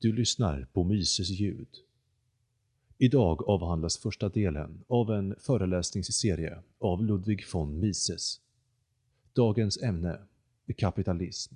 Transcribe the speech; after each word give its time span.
Du 0.00 0.12
lyssnar 0.12 0.66
på 0.72 0.84
Mises 0.84 1.30
ljud. 1.30 1.68
Idag 2.98 3.48
avhandlas 3.48 3.98
första 3.98 4.28
delen 4.28 4.84
av 4.88 5.10
en 5.10 5.34
föreläsningsserie 5.38 6.58
av 6.78 7.04
Ludwig 7.04 7.44
von 7.52 7.80
Mises. 7.80 8.40
Dagens 9.32 9.82
ämne 9.82 10.18
är 10.66 10.72
kapitalism. 10.72 11.54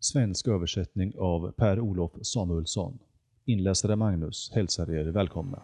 Svensk 0.00 0.48
översättning 0.48 1.12
av 1.18 1.52
Per-Olof 1.52 2.12
Samuelsson. 2.22 2.98
Inläsare 3.44 3.96
Magnus 3.96 4.50
hälsar 4.54 4.90
er 4.90 5.04
välkomna. 5.04 5.62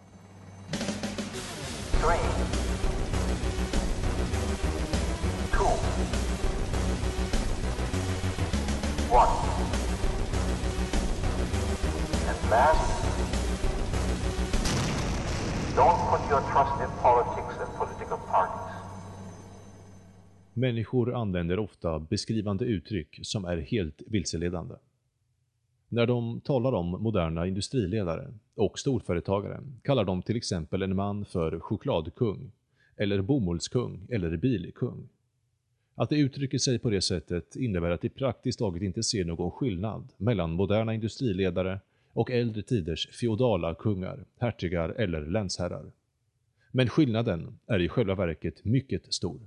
Last, 12.51 13.05
don't 15.77 16.01
put 16.11 16.23
your 16.31 16.43
trust 16.53 16.77
in 16.85 16.91
politics 17.03 17.55
and 17.63 17.71
political 17.79 18.19
parties. 18.31 18.71
Människor 20.55 21.15
använder 21.15 21.59
ofta 21.59 21.99
beskrivande 21.99 22.65
uttryck 22.65 23.19
som 23.23 23.45
är 23.45 23.57
helt 23.57 24.03
vilseledande. 24.07 24.75
När 25.89 26.07
de 26.07 26.41
talar 26.41 26.73
om 26.73 26.87
moderna 26.87 27.47
industriledare 27.47 28.35
och 28.55 28.79
storföretagare 28.79 29.61
kallar 29.83 30.05
de 30.05 30.23
till 30.23 30.37
exempel 30.37 30.83
en 30.83 30.97
man 30.97 31.25
för 31.25 31.61
chokladkung, 31.61 32.53
eller 32.97 33.23
bomullskung 33.23 34.07
eller 34.11 34.37
bilkung. 34.37 35.09
Att 35.95 36.11
de 36.11 36.17
uttrycker 36.17 36.59
sig 36.59 36.79
på 36.79 36.91
det 36.91 37.03
sättet 37.03 37.57
innebär 37.57 37.91
att 37.91 38.01
de 38.01 38.09
praktiskt 38.09 38.59
taget 38.59 38.83
inte 38.83 39.03
ser 39.03 39.25
någon 39.25 39.51
skillnad 39.51 40.13
mellan 40.17 40.51
moderna 40.51 40.95
industriledare 40.95 41.81
och 42.13 42.31
äldre 42.31 42.63
tiders 42.63 43.09
feodala 43.21 43.75
kungar, 43.75 44.25
hertigar 44.39 44.89
eller 44.89 45.27
länsherrar. 45.27 45.93
Men 46.73 46.89
skillnaden 46.89 47.59
är 47.67 47.79
i 47.79 47.89
själva 47.89 48.15
verket 48.15 48.65
mycket 48.65 49.15
stor. 49.15 49.41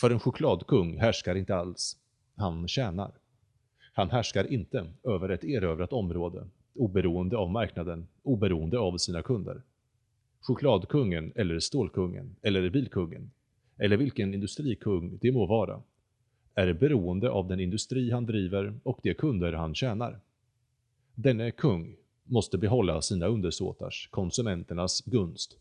För 0.00 0.10
en 0.10 0.20
chokladkung 0.20 0.98
härskar 0.98 1.34
inte 1.34 1.54
alls. 1.56 1.96
Han 2.36 2.68
tjänar. 2.68 3.12
Han 3.92 4.10
härskar 4.10 4.52
inte 4.52 4.86
över 5.04 5.28
ett 5.28 5.44
erövrat 5.44 5.92
område, 5.92 6.48
oberoende 6.74 7.36
av 7.36 7.50
marknaden, 7.50 8.06
oberoende 8.22 8.78
av 8.78 8.98
sina 8.98 9.22
kunder. 9.22 9.62
Chokladkungen 10.40 11.32
eller 11.34 11.58
stålkungen 11.58 12.36
eller 12.42 12.70
bilkungen, 12.70 13.30
eller 13.78 13.96
vilken 13.96 14.34
industrikung 14.34 15.18
det 15.20 15.32
må 15.32 15.46
vara, 15.46 15.82
är 16.54 16.72
beroende 16.72 17.30
av 17.30 17.48
den 17.48 17.60
industri 17.60 18.10
han 18.10 18.26
driver 18.26 18.80
och 18.82 19.00
de 19.02 19.14
kunder 19.14 19.52
han 19.52 19.74
tjänar. 19.74 20.20
Denne 21.22 21.50
kung 21.50 21.96
måste 22.24 22.58
behålla 22.58 23.02
sina 23.02 23.26
undersåtars, 23.26 24.08
konsumenternas, 24.10 25.00
gunst. 25.00 25.58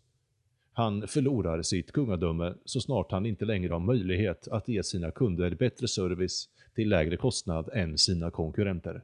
Han 0.73 1.07
förlorar 1.07 1.61
sitt 1.61 1.91
kungadöme 1.91 2.53
så 2.65 2.81
snart 2.81 3.11
han 3.11 3.25
inte 3.25 3.45
längre 3.45 3.73
har 3.73 3.79
möjlighet 3.79 4.47
att 4.47 4.67
ge 4.67 4.83
sina 4.83 5.11
kunder 5.11 5.55
bättre 5.55 5.87
service 5.87 6.49
till 6.75 6.89
lägre 6.89 7.17
kostnad 7.17 7.69
än 7.73 7.97
sina 7.97 8.31
konkurrenter. 8.31 9.03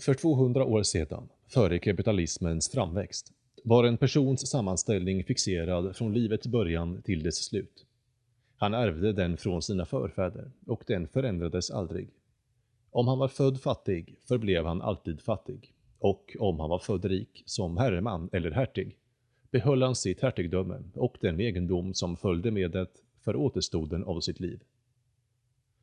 För 0.00 0.14
200 0.14 0.64
år 0.64 0.82
sedan, 0.82 1.28
före 1.48 1.78
kapitalismens 1.78 2.70
framväxt, 2.70 3.32
var 3.64 3.84
en 3.84 3.96
persons 3.96 4.50
sammanställning 4.50 5.24
fixerad 5.24 5.96
från 5.96 6.12
livets 6.14 6.46
början 6.46 7.02
till 7.02 7.22
dess 7.22 7.44
slut. 7.44 7.86
Han 8.56 8.74
ärvde 8.74 9.12
den 9.12 9.36
från 9.36 9.62
sina 9.62 9.86
förfäder 9.86 10.50
och 10.66 10.84
den 10.86 11.08
förändrades 11.08 11.70
aldrig. 11.70 12.10
Om 12.90 13.08
han 13.08 13.18
var 13.18 13.28
född 13.28 13.60
fattig 13.60 14.16
förblev 14.28 14.64
han 14.64 14.82
alltid 14.82 15.20
fattig 15.20 15.74
och 16.02 16.36
om 16.38 16.60
han 16.60 16.70
var 16.70 16.78
född 16.78 17.04
rik 17.04 17.42
som 17.46 17.76
herreman 17.76 18.28
eller 18.32 18.50
hertig 18.50 18.96
behöll 19.50 19.82
han 19.82 19.96
sitt 19.96 20.20
hertigdöme 20.20 20.82
och 20.94 21.16
den 21.20 21.40
egendom 21.40 21.94
som 21.94 22.16
följde 22.16 22.50
med 22.50 22.70
det 22.70 22.86
för 23.20 23.36
återstoden 23.36 24.04
av 24.04 24.20
sitt 24.20 24.40
liv. 24.40 24.60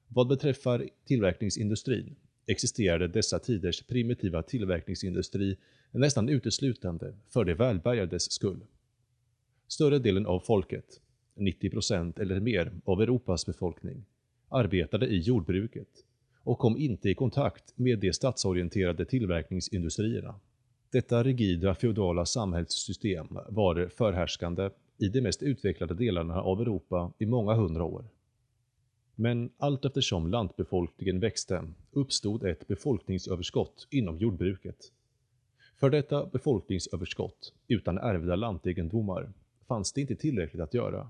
Vad 0.08 0.28
beträffar 0.28 0.90
tillverkningsindustrin 1.06 2.16
existerade 2.46 3.08
dessa 3.08 3.40
tiders 3.40 3.84
primitiva 3.84 4.44
tillverkningsindustri 4.44 5.58
nästan 5.92 6.30
uteslutande 6.30 7.14
för 7.28 7.46
de 7.46 7.54
välbärgades 7.54 8.32
skull. 8.32 8.66
Större 9.68 10.00
delen 10.00 10.26
av 10.26 10.40
folket, 10.40 11.02
90% 11.36 12.22
eller 12.22 12.40
mer 12.40 12.72
av 12.86 13.02
Europas 13.02 13.46
befolkning, 13.46 14.06
arbetade 14.50 15.08
i 15.08 15.20
jordbruket 15.20 16.06
och 16.50 16.60
kom 16.60 16.78
inte 16.78 17.10
i 17.10 17.16
kontakt 17.16 17.78
med 17.78 18.00
de 18.00 18.14
statsorienterade 18.14 19.06
tillverkningsindustrierna. 19.06 20.36
Detta 20.92 21.24
rigida 21.24 21.76
feodala 21.76 22.26
samhällssystem 22.26 23.28
var 23.50 23.90
förhärskande 23.98 24.70
i 24.98 25.10
de 25.10 25.22
mest 25.22 25.44
utvecklade 25.44 25.94
delarna 25.94 26.42
av 26.42 26.62
Europa 26.62 27.14
i 27.18 27.26
många 27.26 27.54
hundra 27.54 27.84
år. 27.84 28.06
Men 29.16 29.50
allt 29.58 29.86
eftersom 29.86 30.28
lantbefolkningen 30.28 31.20
växte 31.20 31.68
uppstod 31.92 32.44
ett 32.44 32.68
befolkningsöverskott 32.68 33.88
inom 33.92 34.18
jordbruket. 34.18 34.92
För 35.76 35.90
detta 35.90 36.26
befolkningsöverskott, 36.26 37.54
utan 37.68 37.98
ärvda 37.98 38.36
lantegendomar, 38.36 39.32
fanns 39.68 39.94
det 39.94 40.02
inte 40.02 40.16
tillräckligt 40.16 40.62
att 40.62 40.74
göra. 40.74 41.10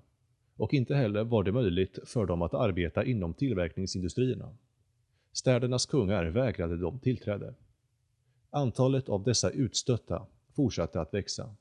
Och 0.58 0.74
inte 0.74 0.96
heller 0.96 1.24
var 1.24 1.44
det 1.44 1.52
möjligt 1.52 2.00
för 2.06 2.26
dem 2.26 2.42
att 2.42 2.54
arbeta 2.54 3.06
inom 3.06 3.34
tillverkningsindustrierna. 3.34 4.50
Städernas 5.32 5.86
kungar 5.86 6.26
vägrade 6.26 6.78
dem 6.78 7.00
tillträde. 7.00 7.54
Antalet 8.50 9.10
av 9.10 9.24
dessa 9.24 9.50
utstötta 9.50 10.26
fortsatte 10.56 11.02
att 11.02 11.14
växa. 11.14 11.56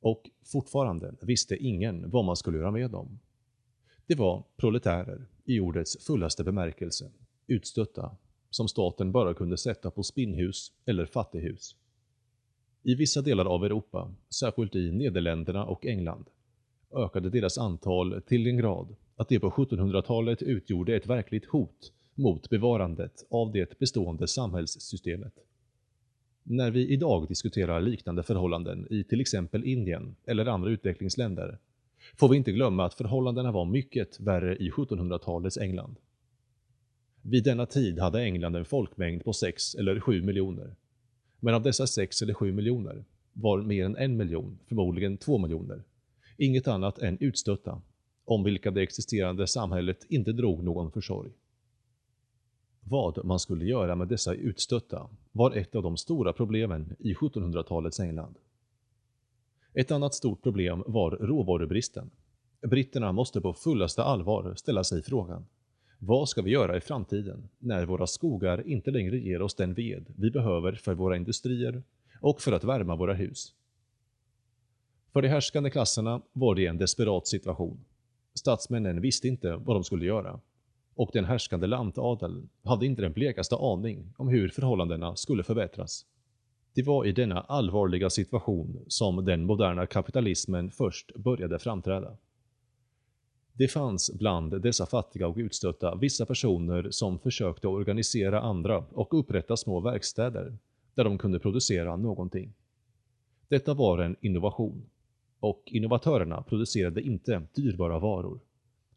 Och 0.00 0.30
fortfarande 0.44 1.14
visste 1.20 1.56
ingen 1.56 2.10
vad 2.10 2.24
man 2.24 2.36
skulle 2.36 2.58
göra 2.58 2.70
med 2.70 2.90
dem. 2.90 3.18
Det 4.06 4.14
var 4.14 4.44
proletärer, 4.56 5.26
i 5.44 5.60
ordets 5.60 6.04
fullaste 6.06 6.44
bemärkelse, 6.44 7.10
utstötta, 7.46 8.16
som 8.50 8.68
staten 8.68 9.12
bara 9.12 9.34
kunde 9.34 9.56
sätta 9.56 9.90
på 9.90 10.02
spinnhus 10.02 10.72
eller 10.84 11.06
fattighus. 11.06 11.76
I 12.82 12.94
vissa 12.94 13.22
delar 13.22 13.44
av 13.44 13.64
Europa, 13.64 14.14
särskilt 14.30 14.74
i 14.74 14.92
Nederländerna 14.92 15.64
och 15.64 15.86
England, 15.86 16.24
ökade 16.94 17.30
deras 17.30 17.58
antal 17.58 18.22
till 18.26 18.44
den 18.44 18.56
grad 18.56 18.96
att 19.16 19.28
det 19.28 19.40
på 19.40 19.50
1700-talet 19.50 20.42
utgjorde 20.42 20.96
ett 20.96 21.06
verkligt 21.06 21.46
hot 21.46 21.92
mot 22.14 22.50
bevarandet 22.50 23.26
av 23.30 23.52
det 23.52 23.78
bestående 23.78 24.28
samhällssystemet. 24.28 25.34
När 26.42 26.70
vi 26.70 26.88
idag 26.88 27.28
diskuterar 27.28 27.80
liknande 27.80 28.22
förhållanden 28.22 28.86
i 28.90 29.04
till 29.04 29.20
exempel 29.20 29.64
Indien 29.64 30.16
eller 30.24 30.46
andra 30.46 30.70
utvecklingsländer 30.70 31.58
får 32.14 32.28
vi 32.28 32.36
inte 32.36 32.52
glömma 32.52 32.84
att 32.84 32.94
förhållandena 32.94 33.52
var 33.52 33.64
mycket 33.64 34.20
värre 34.20 34.56
i 34.56 34.70
1700-talets 34.70 35.58
England. 35.58 35.96
Vid 37.22 37.44
denna 37.44 37.66
tid 37.66 37.98
hade 37.98 38.22
England 38.22 38.56
en 38.56 38.64
folkmängd 38.64 39.24
på 39.24 39.32
6 39.32 39.74
eller 39.74 40.00
7 40.00 40.22
miljoner. 40.22 40.74
Men 41.40 41.54
av 41.54 41.62
dessa 41.62 41.86
6 41.86 42.22
eller 42.22 42.34
7 42.34 42.52
miljoner 42.52 43.04
var 43.32 43.62
mer 43.62 43.84
än 43.84 43.96
en 43.96 44.16
miljon, 44.16 44.58
förmodligen 44.68 45.16
2 45.16 45.38
miljoner, 45.38 45.82
inget 46.36 46.68
annat 46.68 46.98
än 46.98 47.18
utstötta, 47.20 47.82
om 48.24 48.44
vilka 48.44 48.70
det 48.70 48.82
existerande 48.82 49.46
samhället 49.46 50.06
inte 50.08 50.32
drog 50.32 50.64
någon 50.64 50.92
försorg. 50.92 51.30
Vad 52.84 53.24
man 53.24 53.38
skulle 53.38 53.64
göra 53.64 53.96
med 53.96 54.08
dessa 54.08 54.34
utstötta 54.34 55.08
var 55.32 55.50
ett 55.50 55.74
av 55.74 55.82
de 55.82 55.96
stora 55.96 56.32
problemen 56.32 56.96
i 56.98 57.14
1700-talets 57.14 58.00
England. 58.00 58.34
Ett 59.74 59.90
annat 59.90 60.14
stort 60.14 60.42
problem 60.42 60.84
var 60.86 61.10
råvarubristen. 61.10 62.10
Britterna 62.60 63.12
måste 63.12 63.40
på 63.40 63.52
fullaste 63.52 64.02
allvar 64.02 64.54
ställa 64.56 64.84
sig 64.84 65.02
frågan 65.02 65.46
vad 66.04 66.28
ska 66.28 66.42
vi 66.42 66.50
göra 66.50 66.76
i 66.76 66.80
framtiden 66.80 67.48
när 67.58 67.86
våra 67.86 68.06
skogar 68.06 68.66
inte 68.66 68.90
längre 68.90 69.18
ger 69.18 69.42
oss 69.42 69.54
den 69.54 69.74
ved 69.74 70.06
vi 70.16 70.30
behöver 70.30 70.72
för 70.72 70.94
våra 70.94 71.16
industrier 71.16 71.82
och 72.20 72.40
för 72.40 72.52
att 72.52 72.64
värma 72.64 72.96
våra 72.96 73.14
hus? 73.14 73.54
För 75.12 75.22
de 75.22 75.28
härskande 75.28 75.70
klasserna 75.70 76.22
var 76.32 76.54
det 76.54 76.66
en 76.66 76.78
desperat 76.78 77.26
situation. 77.26 77.84
Statsmännen 78.34 79.00
visste 79.00 79.28
inte 79.28 79.56
vad 79.56 79.76
de 79.76 79.84
skulle 79.84 80.04
göra 80.04 80.40
och 80.94 81.10
den 81.12 81.24
härskande 81.24 81.66
lantadeln 81.66 82.48
hade 82.64 82.86
inte 82.86 83.02
den 83.02 83.12
blekaste 83.12 83.56
aning 83.56 84.14
om 84.16 84.28
hur 84.28 84.48
förhållandena 84.48 85.16
skulle 85.16 85.42
förbättras. 85.42 86.06
Det 86.74 86.82
var 86.82 87.06
i 87.06 87.12
denna 87.12 87.40
allvarliga 87.40 88.10
situation 88.10 88.84
som 88.88 89.24
den 89.24 89.44
moderna 89.44 89.86
kapitalismen 89.86 90.70
först 90.70 91.14
började 91.14 91.58
framträda. 91.58 92.16
Det 93.52 93.68
fanns 93.68 94.10
bland 94.18 94.62
dessa 94.62 94.86
fattiga 94.86 95.28
och 95.28 95.36
utstötta 95.36 95.94
vissa 95.94 96.26
personer 96.26 96.90
som 96.90 97.18
försökte 97.18 97.68
organisera 97.68 98.40
andra 98.40 98.78
och 98.78 99.18
upprätta 99.18 99.56
små 99.56 99.80
verkstäder 99.80 100.58
där 100.94 101.04
de 101.04 101.18
kunde 101.18 101.38
producera 101.38 101.96
någonting. 101.96 102.52
Detta 103.48 103.74
var 103.74 103.98
en 103.98 104.16
innovation 104.20 104.86
och 105.40 105.62
innovatörerna 105.66 106.42
producerade 106.42 107.02
inte 107.02 107.42
dyrbara 107.54 107.98
varor, 107.98 108.40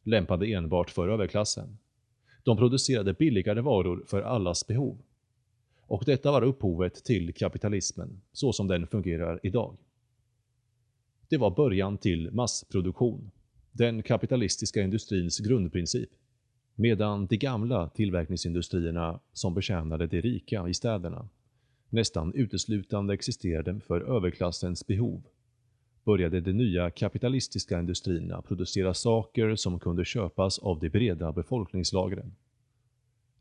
lämpade 0.03 0.45
enbart 0.45 0.89
för 0.89 1.07
överklassen. 1.07 1.77
De 2.45 2.57
producerade 2.57 3.13
billigare 3.13 3.61
varor 3.61 4.03
för 4.07 4.21
allas 4.21 4.67
behov. 4.67 4.97
Och 5.79 6.03
detta 6.05 6.31
var 6.31 6.41
upphovet 6.41 7.03
till 7.03 7.33
kapitalismen, 7.33 8.21
så 8.33 8.53
som 8.53 8.67
den 8.67 8.87
fungerar 8.87 9.39
idag. 9.43 9.77
Det 11.29 11.37
var 11.37 11.51
början 11.51 11.97
till 11.97 12.31
massproduktion, 12.31 13.31
den 13.71 14.03
kapitalistiska 14.03 14.81
industrins 14.81 15.39
grundprincip. 15.39 16.09
Medan 16.75 17.27
de 17.27 17.37
gamla 17.37 17.89
tillverkningsindustrierna 17.89 19.19
som 19.33 19.53
betjänade 19.53 20.07
de 20.07 20.21
rika 20.21 20.69
i 20.69 20.73
städerna 20.73 21.29
nästan 21.89 22.33
uteslutande 22.33 23.13
existerade 23.13 23.79
för 23.79 24.15
överklassens 24.17 24.87
behov 24.87 25.21
började 26.05 26.41
de 26.41 26.53
nya 26.53 26.89
kapitalistiska 26.89 27.79
industrierna 27.79 28.41
producera 28.41 28.93
saker 28.93 29.55
som 29.55 29.79
kunde 29.79 30.05
köpas 30.05 30.59
av 30.59 30.79
de 30.79 30.89
breda 30.89 31.31
befolkningslagren. 31.31 32.35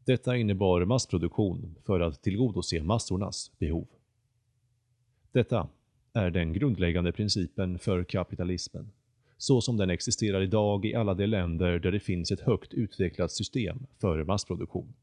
Detta 0.04 0.36
innebar 0.36 0.84
massproduktion 0.84 1.74
för 1.86 2.00
att 2.00 2.22
tillgodose 2.22 2.82
massornas 2.82 3.50
behov. 3.58 3.86
Detta 5.32 5.68
är 6.12 6.30
den 6.30 6.52
grundläggande 6.52 7.12
principen 7.12 7.78
för 7.78 8.04
kapitalismen, 8.04 8.90
så 9.38 9.60
som 9.60 9.76
den 9.76 9.90
existerar 9.90 10.42
idag 10.42 10.84
i 10.84 10.94
alla 10.94 11.14
de 11.14 11.26
länder 11.26 11.78
där 11.78 11.92
det 11.92 12.00
finns 12.00 12.30
ett 12.30 12.40
högt 12.40 12.74
utvecklat 12.74 13.32
system 13.32 13.86
för 14.00 14.24
massproduktion. 14.24 14.94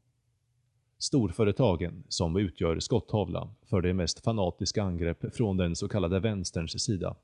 Storföretagen, 0.98 2.04
som 2.08 2.36
utgör 2.36 2.80
skottavla 2.80 3.48
för 3.62 3.80
det 3.80 3.94
mest 3.94 4.24
fanatiska 4.24 4.82
angrepp 4.82 5.34
från 5.34 5.56
den 5.56 5.76
så 5.76 5.88
kallade 5.88 6.20
vänsterns 6.20 6.84
sida, 6.84 7.16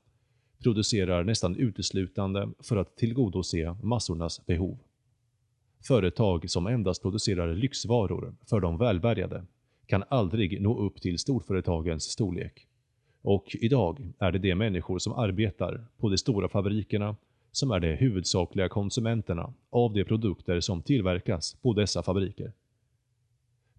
producerar 0.63 1.23
nästan 1.23 1.55
uteslutande 1.55 2.49
för 2.59 2.77
att 2.77 2.95
tillgodose 2.97 3.75
massornas 3.83 4.45
behov. 4.45 4.77
Företag 5.87 6.49
som 6.49 6.67
endast 6.67 7.01
producerar 7.01 7.55
lyxvaror 7.55 8.35
för 8.45 8.59
de 8.59 8.77
välbärgade 8.77 9.45
kan 9.85 10.03
aldrig 10.09 10.61
nå 10.61 10.79
upp 10.79 11.01
till 11.01 11.19
storföretagens 11.19 12.03
storlek. 12.03 12.67
Och 13.21 13.55
idag 13.61 14.13
är 14.19 14.31
det 14.31 14.39
de 14.39 14.55
människor 14.55 14.99
som 14.99 15.13
arbetar 15.13 15.85
på 15.97 16.09
de 16.09 16.17
stora 16.17 16.49
fabrikerna 16.49 17.15
som 17.51 17.71
är 17.71 17.79
de 17.79 17.95
huvudsakliga 17.95 18.69
konsumenterna 18.69 19.53
av 19.69 19.93
de 19.93 20.03
produkter 20.03 20.59
som 20.59 20.81
tillverkas 20.81 21.57
på 21.61 21.73
dessa 21.73 22.03
fabriker. 22.03 22.53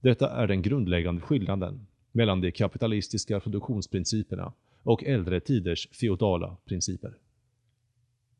Detta 0.00 0.30
är 0.30 0.46
den 0.46 0.62
grundläggande 0.62 1.20
skillnaden 1.20 1.86
mellan 2.12 2.40
de 2.40 2.52
kapitalistiska 2.52 3.40
produktionsprinciperna 3.40 4.52
och 4.82 5.04
äldre 5.04 5.40
tiders 5.40 5.88
feodala 5.88 6.56
principer. 6.64 7.14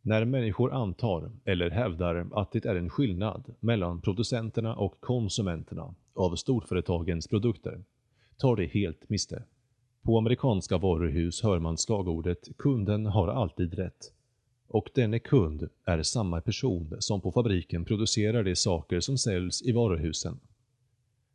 När 0.02 0.24
människor 0.24 0.72
antar 0.72 1.30
eller 1.44 1.70
hävdar 1.70 2.26
att 2.32 2.52
det 2.52 2.66
är 2.66 2.74
en 2.76 2.90
skillnad 2.90 3.54
mellan 3.60 4.00
producenterna 4.00 4.74
och 4.74 5.00
konsumenterna 5.00 5.94
av 6.14 6.36
storföretagens 6.36 7.28
produkter 7.28 7.84
tar 8.38 8.56
det 8.56 8.66
helt 8.66 9.08
miste. 9.10 9.42
På 10.02 10.18
amerikanska 10.18 10.78
varuhus 10.78 11.42
hör 11.42 11.58
man 11.58 11.78
slagordet 11.78 12.48
”kunden 12.58 13.06
har 13.06 13.28
alltid 13.28 13.74
rätt” 13.74 14.12
och 14.68 14.90
denne 14.94 15.18
kund 15.18 15.68
är 15.84 16.02
samma 16.02 16.40
person 16.40 16.96
som 16.98 17.20
på 17.20 17.32
fabriken 17.32 17.84
producerar 17.84 18.44
de 18.44 18.56
saker 18.56 19.00
som 19.00 19.18
säljs 19.18 19.62
i 19.62 19.72
varuhusen. 19.72 20.40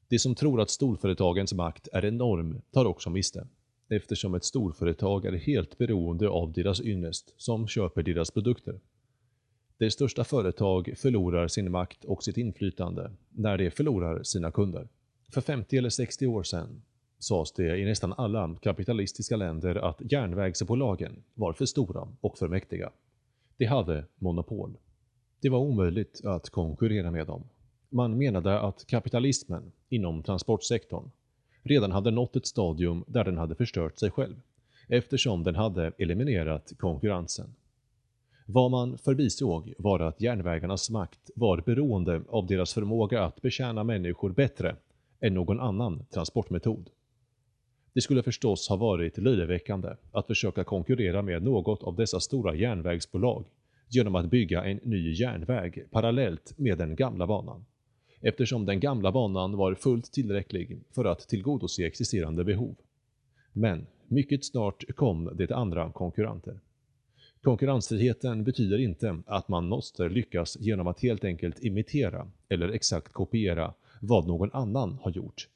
De 0.07 0.19
som 0.19 0.35
tror 0.35 0.61
att 0.61 0.69
storföretagens 0.69 1.53
makt 1.53 1.87
är 1.93 2.05
enorm 2.05 2.61
tar 2.71 2.85
också 2.85 3.09
miste 3.09 3.47
eftersom 3.89 4.35
ett 4.35 4.43
storföretag 4.43 5.25
är 5.25 5.31
helt 5.31 5.77
beroende 5.77 6.29
av 6.29 6.51
deras 6.51 6.81
ynnest 6.81 7.33
som 7.37 7.67
köper 7.67 8.03
deras 8.03 8.31
produkter. 8.31 8.79
Det 9.77 9.91
största 9.91 10.23
företag 10.23 10.93
förlorar 10.97 11.47
sin 11.47 11.71
makt 11.71 12.05
och 12.05 12.23
sitt 12.23 12.37
inflytande 12.37 13.11
när 13.29 13.57
det 13.57 13.71
förlorar 13.71 14.23
sina 14.23 14.51
kunder. 14.51 14.87
För 15.33 15.41
50 15.41 15.77
eller 15.77 15.89
60 15.89 16.27
år 16.27 16.43
sedan 16.43 16.81
sades 17.19 17.51
det 17.51 17.77
i 17.77 17.85
nästan 17.85 18.13
alla 18.13 18.55
kapitalistiska 18.61 19.35
länder 19.35 19.75
att 19.75 20.11
järnvägsbolagen 20.11 21.23
var 21.33 21.53
för 21.53 21.65
stora 21.65 22.07
och 22.21 22.37
för 22.37 22.47
mäktiga. 22.47 22.91
De 23.57 23.65
hade 23.65 24.05
monopol. 24.15 24.77
Det 25.41 25.49
var 25.49 25.59
omöjligt 25.59 26.25
att 26.25 26.49
konkurrera 26.49 27.11
med 27.11 27.27
dem. 27.27 27.43
Man 27.95 28.17
menade 28.17 28.59
att 28.59 28.87
kapitalismen 28.87 29.71
inom 29.89 30.23
transportsektorn 30.23 31.09
redan 31.63 31.91
hade 31.91 32.11
nått 32.11 32.35
ett 32.35 32.45
stadium 32.45 33.03
där 33.07 33.23
den 33.23 33.37
hade 33.37 33.55
förstört 33.55 33.97
sig 33.97 34.11
själv, 34.11 34.35
eftersom 34.87 35.43
den 35.43 35.55
hade 35.55 35.91
eliminerat 35.97 36.73
konkurrensen. 36.77 37.55
Vad 38.45 38.71
man 38.71 38.97
förbisåg 38.97 39.73
var 39.77 39.99
att 39.99 40.21
järnvägarnas 40.21 40.89
makt 40.89 41.31
var 41.35 41.57
beroende 41.65 42.21
av 42.29 42.47
deras 42.47 42.73
förmåga 42.73 43.23
att 43.23 43.41
betjäna 43.41 43.83
människor 43.83 44.29
bättre 44.29 44.75
än 45.19 45.33
någon 45.33 45.59
annan 45.59 46.05
transportmetod. 46.09 46.89
Det 47.93 48.01
skulle 48.01 48.23
förstås 48.23 48.69
ha 48.69 48.75
varit 48.75 49.17
löjeväckande 49.17 49.89
att 50.11 50.27
försöka 50.27 50.63
konkurrera 50.63 51.21
med 51.21 51.43
något 51.43 51.83
av 51.83 51.95
dessa 51.95 52.19
stora 52.19 52.55
järnvägsbolag 52.55 53.45
genom 53.89 54.15
att 54.15 54.29
bygga 54.29 54.63
en 54.63 54.79
ny 54.83 55.13
järnväg 55.13 55.85
parallellt 55.91 56.53
med 56.57 56.77
den 56.77 56.95
gamla 56.95 57.27
banan 57.27 57.65
eftersom 58.27 58.65
den 58.65 58.79
gamla 58.79 59.11
banan 59.11 59.57
var 59.57 59.75
fullt 59.75 60.11
tillräcklig 60.11 60.79
för 60.91 61.05
att 61.05 61.19
tillgodose 61.19 61.85
existerande 61.85 62.43
behov. 62.43 62.75
Men 63.53 63.87
mycket 64.07 64.45
snart 64.45 64.83
kom 64.95 65.31
det 65.35 65.51
andra 65.51 65.91
konkurrenter. 65.91 66.59
Konkurrensfriheten 67.41 68.43
betyder 68.43 68.77
inte 68.77 69.21
att 69.25 69.47
man 69.47 69.67
måste 69.67 70.09
lyckas 70.09 70.57
genom 70.59 70.87
att 70.87 70.99
helt 70.99 71.23
enkelt 71.23 71.63
imitera 71.63 72.27
eller 72.49 72.69
exakt 72.69 73.13
kopiera 73.13 73.73
vad 74.01 74.27
någon 74.27 74.51
annan 74.53 74.97
har 75.01 75.11
gjort. 75.11 75.47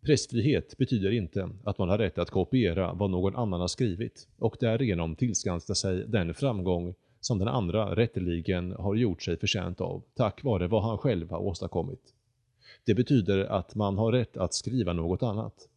Pressfrihet 0.00 0.78
betyder 0.78 1.10
inte 1.10 1.50
att 1.64 1.78
man 1.78 1.88
har 1.88 1.98
rätt 1.98 2.18
att 2.18 2.30
kopiera 2.30 2.92
vad 2.92 3.10
någon 3.10 3.36
annan 3.36 3.60
har 3.60 3.68
skrivit 3.68 4.28
och 4.38 4.56
därigenom 4.60 5.16
tillskansa 5.16 5.74
sig 5.74 6.04
den 6.08 6.34
framgång 6.34 6.94
som 7.20 7.38
den 7.38 7.48
andra 7.48 7.96
rätteligen 7.96 8.72
har 8.72 8.94
gjort 8.94 9.22
sig 9.22 9.36
förtjänt 9.36 9.80
av, 9.80 10.02
tack 10.14 10.44
vare 10.44 10.66
vad 10.66 10.82
han 10.82 10.98
själv 10.98 11.30
har 11.30 11.38
åstadkommit. 11.38 12.14
Det 12.84 12.94
betyder 12.94 13.44
att 13.44 13.74
man 13.74 13.98
har 13.98 14.12
rätt 14.12 14.36
att 14.36 14.54
skriva 14.54 14.92
något 14.92 15.22
annat. 15.22 15.68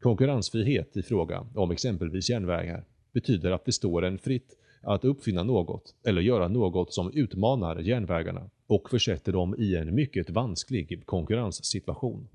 Konkurrensfrihet 0.00 0.96
i 0.96 1.02
fråga 1.02 1.46
om 1.54 1.70
exempelvis 1.70 2.30
järnvägar 2.30 2.84
betyder 3.12 3.50
att 3.50 3.64
det 3.64 3.72
står 3.72 4.04
en 4.04 4.18
fritt 4.18 4.56
att 4.82 5.04
uppfinna 5.04 5.42
något 5.42 5.94
eller 6.04 6.22
göra 6.22 6.48
något 6.48 6.92
som 6.92 7.12
utmanar 7.12 7.76
järnvägarna 7.76 8.50
och 8.66 8.90
försätter 8.90 9.32
dem 9.32 9.54
i 9.58 9.76
en 9.76 9.94
mycket 9.94 10.30
vansklig 10.30 11.06
konkurrenssituation. 11.06 12.28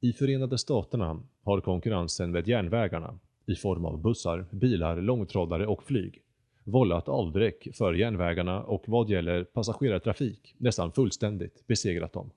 I 0.00 0.12
Förenade 0.12 0.58
Staterna 0.58 1.22
har 1.42 1.60
konkurrensen 1.60 2.30
med 2.30 2.48
järnvägarna 2.48 3.18
i 3.46 3.54
form 3.54 3.84
av 3.84 4.02
bussar, 4.02 4.46
bilar, 4.50 5.00
långtradare 5.00 5.66
och 5.66 5.82
flyg 5.82 6.22
vållat 6.66 7.08
avbräck 7.08 7.68
för 7.74 7.92
järnvägarna 7.92 8.62
och 8.62 8.84
vad 8.86 9.10
gäller 9.10 9.44
passagerartrafik 9.44 10.54
nästan 10.58 10.92
fullständigt 10.92 11.66
besegrat 11.66 12.12
dem. 12.12 12.30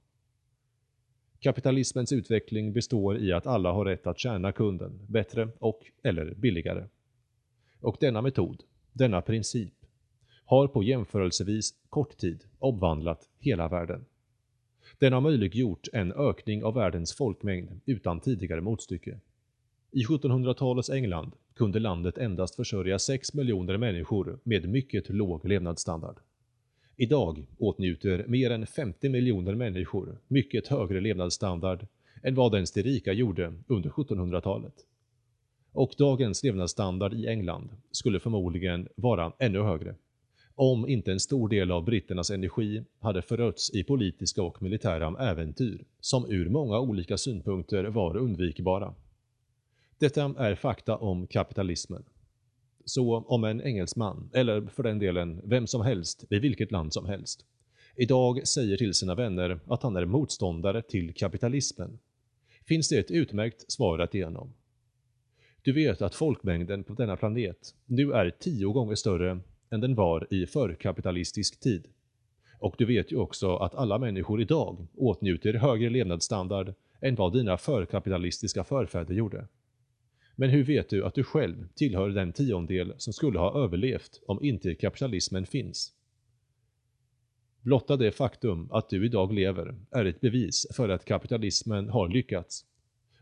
Kapitalismens 1.39 2.11
utveckling 2.11 2.73
består 2.73 3.17
i 3.17 3.33
att 3.33 3.47
alla 3.47 3.71
har 3.71 3.85
rätt 3.85 4.07
att 4.07 4.19
tjäna 4.19 4.51
kunden 4.51 4.99
bättre 5.07 5.49
och 5.59 5.79
eller 6.03 6.33
billigare. 6.33 6.87
Och 7.81 7.97
denna 7.99 8.21
metod, 8.21 8.63
denna 8.93 9.21
princip, 9.21 9.73
har 10.45 10.67
på 10.67 10.83
jämförelsevis 10.83 11.73
kort 11.89 12.17
tid 12.17 12.43
omvandlat 12.59 13.29
hela 13.39 13.67
världen. 13.67 14.05
Den 14.97 15.13
har 15.13 15.21
möjliggjort 15.21 15.87
en 15.93 16.13
ökning 16.13 16.63
av 16.63 16.73
världens 16.73 17.13
folkmängd 17.13 17.81
utan 17.85 18.19
tidigare 18.19 18.61
motstycke. 18.61 19.19
I 19.91 20.03
1700-talets 20.03 20.89
England 20.89 21.31
kunde 21.59 21.79
landet 21.79 22.17
endast 22.17 22.55
försörja 22.55 22.99
6 22.99 23.33
miljoner 23.33 23.77
människor 23.77 24.39
med 24.43 24.69
mycket 24.69 25.09
låg 25.09 25.47
levnadsstandard. 25.47 26.15
Idag 26.97 27.45
åtnjuter 27.57 28.25
mer 28.27 28.51
än 28.51 28.67
50 28.67 29.09
miljoner 29.09 29.55
människor 29.55 30.17
mycket 30.27 30.67
högre 30.67 30.99
levnadsstandard 30.99 31.87
än 32.23 32.35
vad 32.35 32.55
ens 32.55 32.71
de 32.71 32.83
rika 32.83 33.13
gjorde 33.13 33.53
under 33.67 33.89
1700-talet. 33.89 34.73
Och 35.71 35.93
dagens 35.97 36.43
levnadsstandard 36.43 37.13
i 37.13 37.27
England 37.27 37.69
skulle 37.91 38.19
förmodligen 38.19 38.87
vara 38.95 39.31
ännu 39.39 39.61
högre, 39.61 39.95
om 40.55 40.87
inte 40.87 41.11
en 41.11 41.19
stor 41.19 41.49
del 41.49 41.71
av 41.71 41.85
britternas 41.85 42.31
energi 42.31 42.83
hade 42.99 43.21
förötts 43.21 43.73
i 43.73 43.83
politiska 43.83 44.43
och 44.43 44.61
militära 44.61 45.29
äventyr, 45.29 45.83
som 45.99 46.31
ur 46.31 46.49
många 46.49 46.79
olika 46.79 47.17
synpunkter 47.17 47.83
var 47.83 48.17
undvikbara. 48.17 48.93
Detta 49.99 50.33
är 50.37 50.55
fakta 50.55 50.97
om 50.97 51.27
kapitalismen. 51.27 52.03
Så 52.85 53.17
om 53.17 53.43
en 53.43 53.61
engelsman, 53.61 54.29
eller 54.33 54.61
för 54.61 54.83
den 54.83 54.99
delen 54.99 55.41
vem 55.43 55.67
som 55.67 55.81
helst 55.81 56.23
i 56.29 56.39
vilket 56.39 56.71
land 56.71 56.93
som 56.93 57.05
helst, 57.05 57.45
idag 57.95 58.47
säger 58.47 58.77
till 58.77 58.93
sina 58.93 59.15
vänner 59.15 59.59
att 59.67 59.83
han 59.83 59.95
är 59.95 60.05
motståndare 60.05 60.81
till 60.81 61.13
kapitalismen, 61.13 61.99
finns 62.67 62.89
det 62.89 62.97
ett 62.97 63.11
utmärkt 63.11 63.71
svar 63.71 63.99
att 63.99 64.13
ge 64.13 64.23
honom. 64.23 64.53
Du 65.61 65.73
vet 65.73 66.01
att 66.01 66.15
folkmängden 66.15 66.83
på 66.83 66.93
denna 66.93 67.17
planet 67.17 67.75
nu 67.85 68.11
är 68.11 68.29
tio 68.39 68.67
gånger 68.67 68.95
större 68.95 69.39
än 69.69 69.81
den 69.81 69.95
var 69.95 70.27
i 70.33 70.45
förkapitalistisk 70.45 71.59
tid. 71.59 71.87
Och 72.59 72.75
du 72.77 72.85
vet 72.85 73.11
ju 73.11 73.17
också 73.17 73.55
att 73.55 73.75
alla 73.75 73.97
människor 73.97 74.41
idag 74.41 74.87
åtnjuter 74.97 75.53
högre 75.53 75.89
levnadsstandard 75.89 76.73
än 77.01 77.15
vad 77.15 77.33
dina 77.33 77.57
förkapitalistiska 77.57 78.63
förfäder 78.63 79.13
gjorde. 79.13 79.47
Men 80.39 80.49
hur 80.49 80.63
vet 80.63 80.89
du 80.89 81.05
att 81.05 81.15
du 81.15 81.23
själv 81.23 81.67
tillhör 81.75 82.09
den 82.09 82.33
tiondel 82.33 82.93
som 82.97 83.13
skulle 83.13 83.39
ha 83.39 83.63
överlevt 83.63 84.21
om 84.25 84.43
inte 84.43 84.75
kapitalismen 84.75 85.45
finns? 85.45 85.93
Blotta 87.61 87.97
det 87.97 88.11
faktum 88.11 88.71
att 88.71 88.89
du 88.89 89.05
idag 89.05 89.33
lever 89.33 89.75
är 89.91 90.05
ett 90.05 90.21
bevis 90.21 90.67
för 90.75 90.89
att 90.89 91.05
kapitalismen 91.05 91.89
har 91.89 92.09
lyckats, 92.09 92.65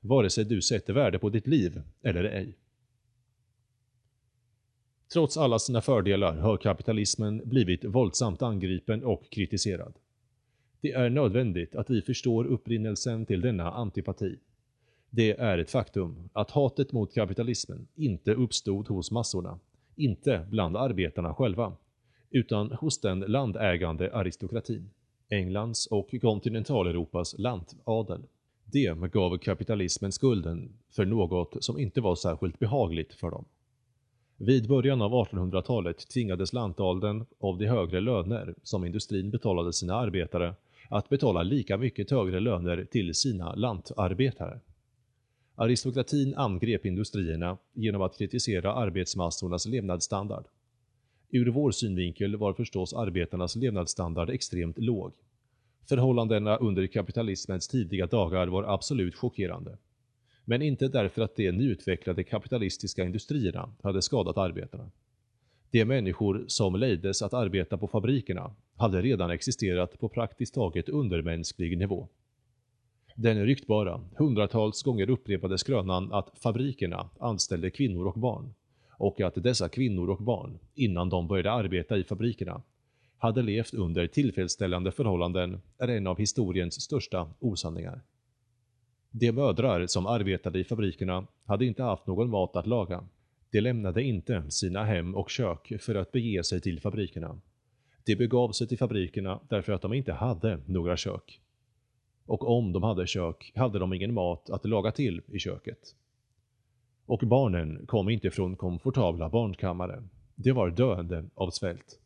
vare 0.02 0.30
sig 0.30 0.46
du 0.46 0.62
sätter 0.62 0.94
värde 0.94 1.20
på 1.20 1.30
ditt 1.30 1.48
liv 1.48 1.82
eller 2.02 2.24
ej. 2.24 2.58
Trots 5.14 5.38
alla 5.38 5.60
sina 5.60 5.82
fördelar 5.82 6.38
har 6.38 6.58
kapitalismen 6.58 7.42
blivit 7.46 7.86
våldsamt 7.86 8.42
angripen 8.42 9.04
och 9.04 9.30
kritiserad. 9.30 9.94
Det 10.82 10.92
är 10.92 11.10
nödvändigt 11.10 11.76
att 11.76 11.90
vi 11.90 12.02
förstår 12.02 12.46
upprinnelsen 12.46 13.26
till 13.26 13.42
denna 13.42 13.72
antipati. 13.72 14.38
Det 15.10 15.40
är 15.40 15.58
ett 15.58 15.72
faktum 15.72 16.30
att 16.34 16.52
hatet 16.52 16.92
mot 16.92 17.14
kapitalismen 17.14 17.88
inte 17.96 18.34
uppstod 18.34 18.88
hos 18.88 19.12
massorna, 19.12 19.60
inte 19.96 20.48
bland 20.50 20.78
arbetarna 20.78 21.34
själva, 21.34 21.74
utan 22.30 22.72
hos 22.72 23.02
den 23.02 23.20
landägande 23.20 24.14
aristokratin, 24.14 24.90
Englands 25.30 25.88
och 25.88 26.16
kontinentaleuropas 26.22 27.36
lantadel. 27.38 28.22
De 28.66 28.94
gav 28.94 29.38
kapitalismen 29.38 30.12
skulden 30.12 30.74
för 30.90 31.06
något 31.06 31.64
som 31.64 31.80
inte 31.80 32.02
var 32.02 32.16
särskilt 32.16 32.60
behagligt 32.60 33.14
för 33.14 33.32
dem. 33.32 33.46
Vid 34.38 34.68
början 34.68 35.02
av 35.02 35.12
1800-talet 35.12 36.10
tvingades 36.10 36.54
lantadeln 36.54 37.26
av 37.40 37.58
de 37.58 37.66
högre 37.66 38.00
löner 38.00 38.56
som 38.64 38.86
industrin 38.86 39.32
betalade 39.32 39.74
sina 39.74 39.96
arbetare 39.96 40.56
att 40.90 41.10
betala 41.10 41.44
lika 41.44 41.78
mycket 41.78 42.12
högre 42.12 42.40
löner 42.40 42.88
till 42.92 43.14
sina 43.14 43.56
lantarbetare. 43.56 44.60
Aristokratin 45.60 46.36
angrep 46.36 46.86
industrierna 46.86 47.58
genom 47.74 48.02
att 48.02 48.18
kritisera 48.18 48.74
arbetsmassornas 48.74 49.66
levnadsstandard. 49.66 50.46
Ur 51.30 51.48
vår 51.48 51.72
synvinkel 51.72 52.36
var 52.36 52.54
förstås 52.54 52.94
arbetarnas 52.94 53.56
levnadsstandard 53.56 54.30
extremt 54.30 54.78
låg. 54.78 55.14
Förhållandena 55.90 56.58
under 56.58 56.88
kapitalismens 56.88 57.68
tidiga 57.68 58.08
dagar 58.08 58.48
var 58.48 58.64
absolut 58.64 59.16
chockerande. 59.16 59.78
Men 60.46 60.62
inte 60.62 60.88
därför 60.88 61.22
att 61.22 61.36
de 61.36 61.52
nyutvecklade 61.52 62.24
kapitalistiska 62.24 63.04
industrierna 63.04 63.74
hade 63.84 64.02
skadat 64.02 64.38
arbetarna. 64.38 64.92
De 65.72 65.86
människor 65.86 66.46
som 66.48 66.76
lejdes 66.76 67.22
att 67.22 67.34
arbeta 67.34 67.78
på 67.78 67.88
fabrikerna 67.88 68.56
hade 68.76 69.02
redan 69.02 69.32
existerat 69.32 70.00
på 70.00 70.10
praktiskt 70.10 70.54
taget 70.54 70.90
undermänsklig 70.90 71.78
nivå. 71.78 72.08
Den 73.20 73.46
ryktbara, 73.46 74.02
hundratals 74.18 74.84
gånger 74.84 75.10
upprepade 75.10 75.58
skrönan 75.58 76.14
att 76.14 76.40
fabrikerna 76.40 77.10
anställde 77.20 77.70
kvinnor 77.70 78.08
och 78.08 78.20
barn 78.20 78.54
och 78.92 79.22
att 79.22 79.44
dessa 79.44 79.70
kvinnor 79.70 80.10
och 80.10 80.24
barn, 80.24 80.60
innan 80.76 81.10
de 81.10 81.28
började 81.28 81.52
arbeta 81.52 81.98
i 81.98 82.04
fabrikerna, 82.04 82.62
hade 83.18 83.42
levt 83.42 83.74
under 83.74 84.08
tillfredsställande 84.08 84.92
förhållanden 84.92 85.62
är 85.78 85.88
en 85.88 86.08
av 86.08 86.18
historiens 86.18 86.82
största 86.82 87.30
osanningar. 87.40 88.02
De 89.12 89.32
mödrar 89.32 89.88
som 89.88 90.06
arbetade 90.06 90.60
i 90.60 90.64
fabrikerna 90.64 91.28
hade 91.46 91.66
inte 91.66 91.84
haft 91.84 92.08
någon 92.08 92.30
mat 92.30 92.56
att 92.56 92.68
laga. 92.68 93.04
De 93.52 93.62
lämnade 93.62 94.04
inte 94.04 94.52
sina 94.52 94.84
hem 94.84 95.16
och 95.16 95.30
kök 95.30 95.74
för 95.80 95.96
att 95.96 96.12
bege 96.12 96.44
sig 96.44 96.62
till 96.62 96.80
fabrikerna. 96.80 97.40
De 98.06 98.16
begav 98.16 98.52
sig 98.52 98.68
till 98.68 98.78
fabrikerna 98.78 99.40
därför 99.50 99.74
att 99.74 99.82
de 99.82 99.94
inte 99.94 100.14
hade 100.14 100.60
några 100.66 100.98
kök. 100.98 101.42
Och 102.28 102.58
om 102.58 102.74
de 102.74 102.84
hade 102.84 103.08
kök 103.08 103.52
hade 103.56 103.80
de 103.80 103.94
ingen 103.94 104.14
mat 104.14 104.50
att 104.50 104.66
laga 104.66 104.92
till 104.92 105.22
i 105.32 105.40
köket. 105.40 105.96
Och 107.06 107.20
barnen 107.20 107.86
kom 107.86 108.10
inte 108.10 108.32
från 108.32 108.56
komfortabla 108.56 109.30
barnkammare. 109.30 110.04
De 110.36 110.52
var 110.52 110.70
döende 110.70 111.26
av 111.36 111.50
svält. 111.50 112.00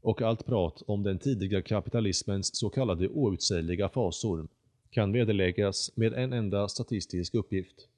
Och 0.00 0.22
allt 0.22 0.46
prat 0.46 0.82
om 0.86 1.02
den 1.02 1.18
tidiga 1.18 1.62
kapitalismens 1.62 2.56
så 2.56 2.70
kallade 2.70 3.08
outsägliga 3.08 3.88
fasor 3.88 4.48
kan 4.90 5.12
vederläggas 5.12 5.96
med 5.96 6.12
en 6.12 6.32
enda 6.32 6.68
statistisk 6.68 7.34
uppgift. 7.34 7.88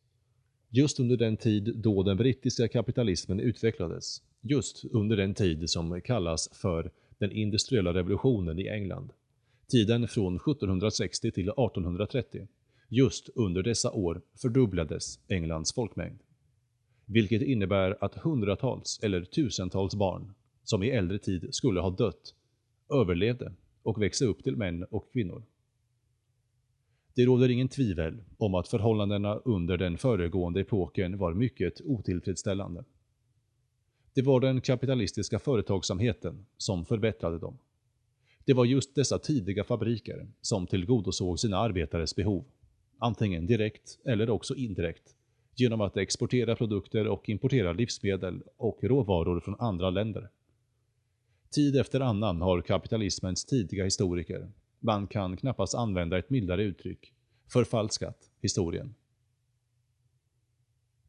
Just 0.71 1.01
under 1.01 1.17
den 1.17 1.37
tid 1.37 1.77
då 1.77 2.03
den 2.03 2.17
brittiska 2.17 2.69
kapitalismen 2.69 3.41
utvecklades, 3.41 4.23
just 4.41 4.85
under 4.85 5.17
den 5.17 5.35
tid 5.35 5.71
som 5.71 6.01
kallas 6.01 6.51
för 6.53 6.91
den 7.19 7.33
industriella 7.33 7.95
revolutionen 7.95 8.59
i 8.59 8.69
England, 8.69 9.13
tiden 9.71 10.09
från 10.09 10.37
1760 10.37 11.31
till 11.31 11.49
1830, 11.49 12.49
just 12.89 13.29
under 13.35 13.63
dessa 13.63 13.91
år 13.91 14.23
fördubblades 14.35 15.19
Englands 15.29 15.75
folkmängd. 15.75 16.21
Vilket 17.07 17.43
innebär 17.43 18.05
att 18.05 18.15
hundratals 18.15 19.01
eller 19.03 19.25
tusentals 19.25 19.95
barn, 19.95 20.33
som 20.65 20.83
i 20.83 20.91
äldre 20.91 21.19
tid 21.19 21.49
skulle 21.55 21.81
ha 21.81 21.91
dött, 21.91 22.35
överlevde 22.95 23.53
och 23.83 24.03
växte 24.03 24.25
upp 24.25 24.45
till 24.45 24.57
män 24.57 24.85
och 24.91 25.13
kvinnor. 25.13 25.43
Det 27.15 27.25
råder 27.25 27.49
ingen 27.49 27.69
tvivel 27.69 28.25
om 28.39 28.55
att 28.55 28.69
förhållandena 28.69 29.35
under 29.35 29.77
den 29.77 29.99
föregående 29.99 30.61
epoken 30.61 31.19
var 31.19 31.35
mycket 31.35 31.81
otillfredsställande. 31.85 32.85
Det 34.15 34.23
var 34.23 34.41
den 34.41 34.61
kapitalistiska 34.61 35.39
företagsamheten 35.39 36.47
som 36.57 36.85
förbättrade 36.85 37.39
dem. 37.39 37.59
Det 38.45 38.55
var 38.55 38.65
just 38.65 38.95
dessa 38.95 39.19
tidiga 39.19 39.65
fabriker 39.65 40.29
som 40.41 40.67
tillgodosåg 40.67 41.41
sina 41.41 41.57
arbetares 41.57 42.17
behov, 42.17 42.45
antingen 42.99 43.47
direkt 43.47 43.99
eller 44.05 44.31
också 44.31 44.55
indirekt, 44.55 45.15
genom 45.55 45.81
att 45.81 45.97
exportera 45.97 46.57
produkter 46.57 47.09
och 47.09 47.29
importera 47.29 47.73
livsmedel 47.73 48.43
och 48.57 48.85
råvaror 48.85 49.41
från 49.41 49.61
andra 49.61 49.91
länder. 49.91 50.31
Tid 51.51 51.77
efter 51.77 52.01
annan 52.01 52.43
har 52.43 52.63
kapitalismens 52.63 53.45
tidiga 53.45 53.85
historiker 53.85 54.51
man 54.81 55.07
kan 55.07 55.37
knappast 55.37 55.75
använda 55.75 56.19
ett 56.19 56.31
mildare 56.31 56.63
uttryck. 56.63 57.13
Förfalskat 57.53 58.31
historien. 58.41 58.95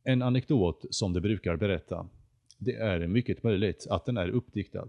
En 0.04 0.22
anekdot 0.22 0.86
som 0.90 1.14
de 1.14 1.22
brukar 1.22 1.56
berätta, 1.56 2.10
det 2.58 2.76
är 2.76 3.08
mycket 3.08 3.44
möjligt 3.44 3.88
att 3.90 4.06
den 4.06 4.18
är 4.18 4.30
uppdiktad, 4.30 4.88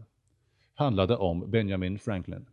handlade 0.83 1.17
om 1.17 1.51
Benjamin 1.51 1.99
Franklin. 1.99 2.47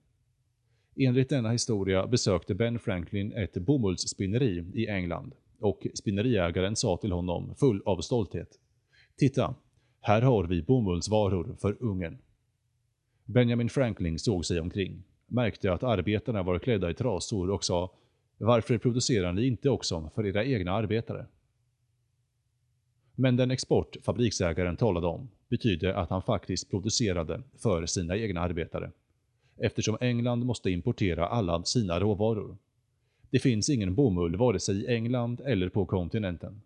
Enligt 0.96 1.30
denna 1.30 1.52
historia 1.52 2.08
besökte 2.08 2.56
Ben 2.56 2.80
Franklin 2.80 3.34
ett 3.34 3.54
bomullsspinneri 3.54 4.66
i 4.74 4.88
England 4.88 5.34
och 5.60 5.88
spinneriägaren 5.94 6.76
sa 6.76 6.98
till 6.98 7.12
honom 7.12 7.56
full 7.56 7.82
av 7.86 8.02
stolthet. 8.02 8.60
Titta, 9.18 9.56
här 10.02 10.22
har 10.22 10.44
vi 10.44 10.62
bomullsvaror 10.62 11.56
för 11.62 11.84
ungen. 11.84 12.18
Benjamin 13.26 13.70
Franklin 13.70 14.20
såg 14.20 14.46
sig 14.46 14.60
omkring 14.60 15.04
märkte 15.28 15.74
att 15.74 15.84
arbetarna 15.84 16.44
var 16.44 16.60
klädda 16.60 16.90
i 16.90 16.94
trasor 16.94 17.50
och 17.50 17.64
sa 17.64 17.92
”Varför 18.38 18.78
producerar 18.78 19.34
ni 19.34 19.48
inte 19.48 19.70
också 19.70 20.12
för 20.16 20.26
era 20.26 20.46
egna 20.46 20.72
arbetare?” 20.72 21.26
Men 23.22 23.36
den 23.36 23.52
export 23.52 23.98
fabriksägaren 24.02 24.78
talade 24.78 25.08
om 25.08 25.30
betydde 25.50 25.96
att 25.96 26.10
han 26.10 26.22
faktiskt 26.22 26.70
producerade 26.70 27.42
för 27.58 27.86
sina 27.86 28.18
egna 28.18 28.42
arbetare, 28.42 28.92
eftersom 29.58 29.98
England 30.02 30.46
måste 30.46 30.72
importera 30.72 31.28
alla 31.28 31.64
sina 31.64 32.00
råvaror. 32.00 32.58
Det 33.30 33.40
finns 33.40 33.70
ingen 33.70 33.96
bomull 33.96 34.36
vare 34.36 34.60
sig 34.60 34.82
i 34.82 34.88
England 34.88 35.42
eller 35.46 35.70
på 35.70 35.86
kontinenten. 35.86 36.62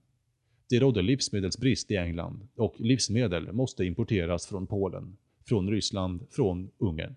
Det 0.70 0.80
rådde 0.80 1.02
livsmedelsbrist 1.02 1.92
i 1.92 1.96
England 1.96 2.48
och 2.56 2.76
livsmedel 2.78 3.52
måste 3.52 3.86
importeras 3.86 4.48
från 4.48 4.68
Polen, 4.68 5.18
från 5.46 5.70
Ryssland, 5.70 6.22
från 6.30 6.70
Ungern. 6.78 7.16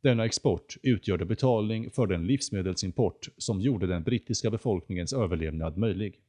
Denna 0.00 0.24
export 0.24 0.76
utgjorde 0.82 1.24
betalning 1.24 1.90
för 1.90 2.06
den 2.06 2.26
livsmedelsimport 2.26 3.28
som 3.36 3.60
gjorde 3.60 3.86
den 3.86 4.02
brittiska 4.02 4.50
befolkningens 4.50 5.12
överlevnad 5.12 5.76
möjlig. 5.76 6.20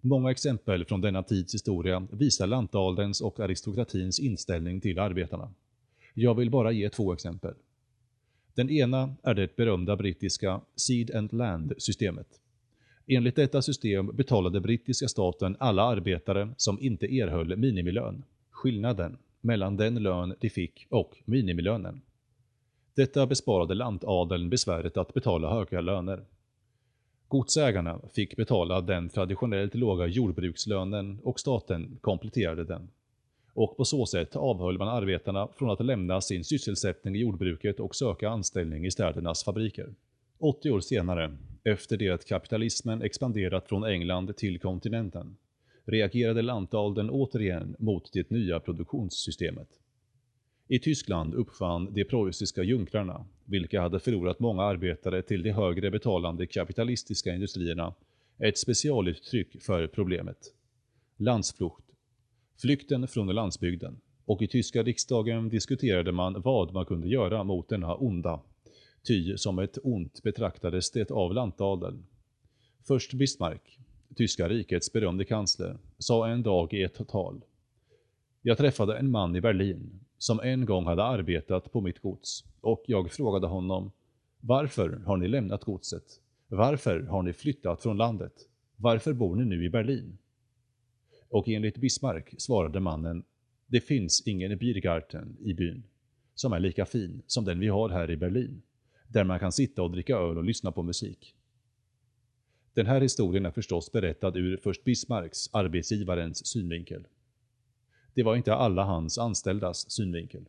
Många 0.00 0.30
exempel 0.30 0.84
från 0.84 1.00
denna 1.00 1.22
tids 1.22 1.54
historia 1.54 2.06
visar 2.10 2.46
lantadelns 2.46 3.20
och 3.20 3.40
aristokratins 3.40 4.20
inställning 4.20 4.80
till 4.80 4.98
arbetarna. 4.98 5.52
Jag 6.14 6.34
vill 6.34 6.50
bara 6.50 6.72
ge 6.72 6.90
två 6.90 7.12
exempel. 7.12 7.54
Den 8.54 8.70
ena 8.70 9.14
är 9.22 9.34
det 9.34 9.56
berömda 9.56 9.96
brittiska 9.96 10.60
Seed 10.76 11.14
and 11.14 11.32
Land-systemet. 11.32 12.40
Enligt 13.06 13.36
detta 13.36 13.62
system 13.62 14.16
betalade 14.16 14.60
brittiska 14.60 15.08
staten 15.08 15.56
alla 15.60 15.82
arbetare 15.82 16.48
som 16.56 16.80
inte 16.80 17.06
erhöll 17.06 17.56
minimilön. 17.56 18.22
Skillnaden 18.50 19.18
mellan 19.40 19.76
den 19.76 20.02
lön 20.02 20.34
de 20.40 20.50
fick 20.50 20.86
och 20.90 21.16
minimilönen. 21.24 22.00
Detta 22.94 23.26
besparade 23.26 23.74
lantadeln 23.74 24.50
besväret 24.50 24.96
att 24.96 25.14
betala 25.14 25.50
höga 25.50 25.80
löner. 25.80 26.24
Godsägarna 27.28 28.00
fick 28.14 28.36
betala 28.36 28.80
den 28.80 29.08
traditionellt 29.08 29.74
låga 29.74 30.06
jordbrukslönen 30.06 31.20
och 31.22 31.40
staten 31.40 31.98
kompletterade 32.00 32.64
den. 32.64 32.90
Och 33.54 33.76
på 33.76 33.84
så 33.84 34.06
sätt 34.06 34.36
avhöll 34.36 34.78
man 34.78 34.88
arbetarna 34.88 35.48
från 35.56 35.70
att 35.70 35.86
lämna 35.86 36.20
sin 36.20 36.44
sysselsättning 36.44 37.16
i 37.16 37.18
jordbruket 37.18 37.80
och 37.80 37.94
söka 37.94 38.28
anställning 38.28 38.86
i 38.86 38.90
städernas 38.90 39.44
fabriker. 39.44 39.94
80 40.38 40.70
år 40.70 40.80
senare, 40.80 41.36
efter 41.64 41.96
det 41.96 42.08
att 42.08 42.24
kapitalismen 42.24 43.02
expanderat 43.02 43.68
från 43.68 43.84
England 43.84 44.36
till 44.36 44.58
kontinenten, 44.58 45.36
reagerade 45.84 46.42
lantadeln 46.42 47.10
återigen 47.10 47.76
mot 47.78 48.12
det 48.12 48.30
nya 48.30 48.60
produktionssystemet. 48.60 49.68
I 50.70 50.78
Tyskland 50.78 51.34
uppfann 51.34 51.94
de 51.94 52.04
preussiska 52.04 52.62
junkrarna, 52.62 53.26
vilka 53.44 53.80
hade 53.80 54.00
förlorat 54.00 54.40
många 54.40 54.62
arbetare 54.62 55.22
till 55.22 55.42
de 55.42 55.50
högre 55.50 55.90
betalande 55.90 56.46
kapitalistiska 56.46 57.34
industrierna, 57.34 57.94
ett 58.38 58.58
specialuttryck 58.58 59.62
för 59.62 59.86
problemet. 59.86 60.54
Landsflucht. 61.16 61.84
Flykten 62.60 63.08
från 63.08 63.26
landsbygden. 63.26 64.00
Och 64.24 64.42
i 64.42 64.46
tyska 64.48 64.82
riksdagen 64.82 65.48
diskuterade 65.48 66.12
man 66.12 66.40
vad 66.40 66.72
man 66.72 66.86
kunde 66.86 67.08
göra 67.08 67.44
mot 67.44 67.68
denna 67.68 67.94
onda. 67.94 68.40
Ty 69.06 69.36
som 69.36 69.58
ett 69.58 69.78
ont 69.82 70.22
betraktades 70.22 70.90
det 70.90 71.10
av 71.10 71.34
lantadeln. 71.34 72.06
Först 72.86 73.12
Bismarck, 73.12 73.78
tyska 74.16 74.48
rikets 74.48 74.92
berömde 74.92 75.24
kansler, 75.24 75.78
sa 75.98 76.28
en 76.28 76.42
dag 76.42 76.72
i 76.74 76.82
ett 76.82 77.08
tal. 77.08 77.44
Jag 78.42 78.58
träffade 78.58 78.98
en 78.98 79.10
man 79.10 79.36
i 79.36 79.40
Berlin 79.40 80.00
som 80.18 80.40
en 80.40 80.64
gång 80.64 80.86
hade 80.86 81.04
arbetat 81.04 81.72
på 81.72 81.80
mitt 81.80 81.98
gods 81.98 82.44
och 82.60 82.84
jag 82.86 83.12
frågade 83.12 83.46
honom 83.46 83.92
Varför 84.40 84.90
har 85.06 85.16
ni 85.16 85.28
lämnat 85.28 85.64
godset? 85.64 86.20
Varför 86.48 87.00
har 87.00 87.22
ni 87.22 87.32
flyttat 87.32 87.82
från 87.82 87.96
landet? 87.96 88.32
Varför 88.76 89.12
bor 89.12 89.36
ni 89.36 89.44
nu 89.44 89.64
i 89.64 89.70
Berlin? 89.70 90.18
Och 91.28 91.48
enligt 91.48 91.76
Bismarck 91.76 92.34
svarade 92.38 92.80
mannen 92.80 93.24
Det 93.66 93.80
finns 93.80 94.22
ingen 94.26 94.58
Biergarten 94.58 95.36
i 95.40 95.54
byn 95.54 95.82
som 96.34 96.52
är 96.52 96.60
lika 96.60 96.86
fin 96.86 97.22
som 97.26 97.44
den 97.44 97.60
vi 97.60 97.68
har 97.68 97.88
här 97.88 98.10
i 98.10 98.16
Berlin, 98.16 98.62
där 99.08 99.24
man 99.24 99.38
kan 99.38 99.52
sitta 99.52 99.82
och 99.82 99.90
dricka 99.90 100.16
öl 100.16 100.38
och 100.38 100.44
lyssna 100.44 100.72
på 100.72 100.82
musik. 100.82 101.34
Den 102.74 102.86
här 102.86 103.00
historien 103.00 103.46
är 103.46 103.50
förstås 103.50 103.92
berättad 103.92 104.36
ur 104.36 104.56
först 104.56 104.84
Bismarcks, 104.84 105.48
arbetsgivarens, 105.52 106.46
synvinkel. 106.46 107.06
Det 108.18 108.24
var 108.24 108.36
inte 108.36 108.54
alla 108.54 108.84
hans 108.84 109.18
anställdas 109.18 109.90
synvinkel. 109.90 110.48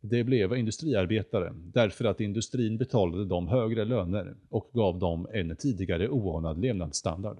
Det 0.00 0.24
blev 0.24 0.56
industriarbetare 0.56 1.52
därför 1.54 2.04
att 2.04 2.20
industrin 2.20 2.78
betalade 2.78 3.24
dem 3.24 3.48
högre 3.48 3.84
löner 3.84 4.34
och 4.48 4.70
gav 4.72 4.98
dem 4.98 5.28
en 5.32 5.56
tidigare 5.56 6.08
oanad 6.08 6.58
levnadsstandard. 6.58 7.38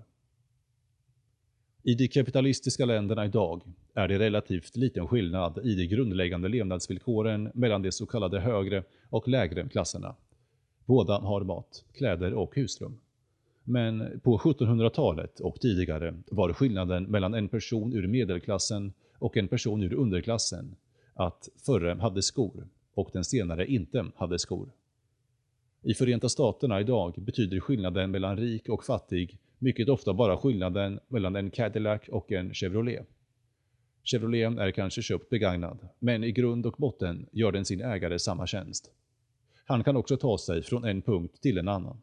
I 1.83 1.95
de 1.95 2.09
kapitalistiska 2.09 2.85
länderna 2.85 3.25
idag 3.25 3.63
är 3.95 4.09
det 4.09 4.19
relativt 4.19 4.77
liten 4.77 5.09
skillnad 5.09 5.59
i 5.59 5.75
de 5.75 5.87
grundläggande 5.87 6.49
levnadsvillkoren 6.49 7.51
mellan 7.55 7.83
de 7.83 7.93
så 7.93 8.07
kallade 8.07 8.41
högre 8.41 8.85
och 9.11 9.29
lägre 9.29 9.69
klasserna. 9.69 10.15
Båda 10.85 11.19
har 11.19 11.41
mat, 11.41 11.85
kläder 11.93 12.35
och 12.35 12.57
husrum. 12.57 12.99
Men 13.65 14.21
på 14.21 14.39
1700-talet 14.39 15.41
och 15.41 15.61
tidigare 15.61 16.15
var 16.27 16.53
skillnaden 16.53 17.05
mellan 17.05 17.35
en 17.35 17.49
person 17.49 17.93
ur 17.93 18.07
medelklassen 18.07 18.93
och 19.19 19.37
en 19.37 19.49
person 19.49 19.83
ur 19.83 19.95
underklassen 19.95 20.77
att 21.15 21.49
förre 21.67 22.01
hade 22.01 22.23
skor 22.23 22.69
och 22.95 23.11
den 23.13 23.25
senare 23.25 23.67
inte 23.67 24.07
hade 24.17 24.39
skor. 24.39 24.73
I 25.83 25.95
Förenta 25.95 26.29
Staterna 26.29 26.81
idag 26.81 27.15
betyder 27.17 27.61
skillnaden 27.61 28.11
mellan 28.11 28.37
rik 28.37 28.69
och 28.69 28.85
fattig 28.85 29.39
mycket 29.59 29.89
ofta 29.89 30.15
bara 30.15 30.37
skillnaden 30.37 31.01
mellan 31.09 31.37
en 31.37 31.51
Cadillac 31.51 32.01
och 32.09 32.33
en 32.33 32.55
Chevrolet. 32.55 33.09
Chevrolet 34.05 34.59
är 34.59 34.71
kanske 34.71 35.03
köpt 35.03 35.31
begagnad, 35.31 35.89
men 35.99 36.25
i 36.25 36.33
grund 36.33 36.67
och 36.67 36.75
botten 36.79 37.27
gör 37.33 37.53
den 37.53 37.65
sin 37.65 37.81
ägare 37.81 38.19
samma 38.19 38.47
tjänst. 38.47 38.91
Han 39.67 39.85
kan 39.85 39.97
också 39.97 40.17
ta 40.17 40.39
sig 40.39 40.63
från 40.63 40.85
en 40.85 41.03
punkt 41.03 41.43
till 41.43 41.59
en 41.59 41.69
annan. 41.69 42.01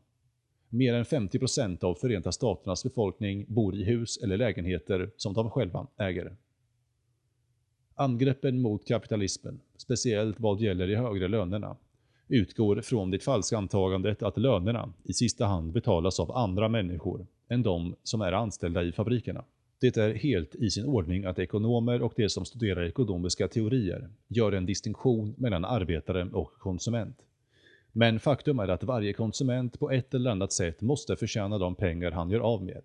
Mer 0.70 0.94
än 0.94 1.06
50% 1.06 1.84
av 1.84 1.96
Förenta 1.96 2.32
Staternas 2.32 2.84
befolkning 2.84 3.46
bor 3.48 3.76
i 3.76 3.84
hus 3.84 4.18
eller 4.24 4.38
lägenheter 4.38 5.12
som 5.18 5.34
de 5.34 5.50
själva 5.50 5.88
äger. 5.98 6.36
Angreppen 8.02 8.62
mot 8.62 8.88
kapitalismen, 8.88 9.60
speciellt 9.78 10.40
vad 10.40 10.62
gäller 10.62 10.88
de 10.88 10.96
högre 10.96 11.28
lönerna, 11.28 11.76
utgår 12.28 12.82
från 12.82 13.12
det 13.12 13.20
falska 13.20 13.58
antagandet 13.58 14.24
att 14.24 14.38
lönerna 14.38 14.94
i 15.04 15.14
sista 15.14 15.46
hand 15.46 15.72
betalas 15.72 16.20
av 16.20 16.32
andra 16.32 16.70
människor 16.70 17.28
än 17.50 17.64
de 17.64 17.96
som 18.04 18.22
är 18.22 18.32
anställda 18.32 18.84
i 18.84 18.92
fabrikerna. 18.92 19.44
Det 19.80 19.98
är 19.98 20.14
helt 20.14 20.56
i 20.56 20.70
sin 20.70 20.86
ordning 20.86 21.26
att 21.26 21.40
ekonomer 21.40 22.02
och 22.02 22.14
de 22.16 22.30
som 22.30 22.46
studerar 22.46 22.84
ekonomiska 22.84 23.48
teorier 23.48 24.10
gör 24.28 24.52
en 24.52 24.66
distinktion 24.66 25.36
mellan 25.38 25.66
arbetare 25.66 26.30
och 26.34 26.54
konsument. 26.54 27.18
Men 27.92 28.20
faktum 28.20 28.60
är 28.60 28.68
att 28.68 28.84
varje 28.84 29.14
konsument 29.14 29.80
på 29.80 29.92
ett 29.92 30.14
eller 30.14 30.32
annat 30.32 30.54
sätt 30.54 30.82
måste 30.82 31.16
förtjäna 31.16 31.58
de 31.58 31.76
pengar 31.76 32.12
han 32.12 32.30
gör 32.30 32.40
av 32.40 32.64
med 32.64 32.82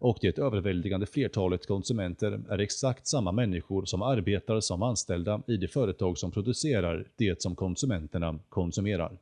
och 0.00 0.18
det 0.20 0.38
överväldigande 0.38 1.06
flertalet 1.06 1.66
konsumenter 1.66 2.40
är 2.48 2.58
exakt 2.58 3.06
samma 3.06 3.32
människor 3.32 3.84
som 3.84 4.02
arbetar 4.02 4.60
som 4.60 4.82
anställda 4.82 5.42
i 5.46 5.56
de 5.56 5.68
företag 5.68 6.18
som 6.18 6.30
producerar 6.30 7.06
det 7.16 7.42
som 7.42 7.56
konsumenterna 7.56 8.38
konsumerar. 8.48 9.18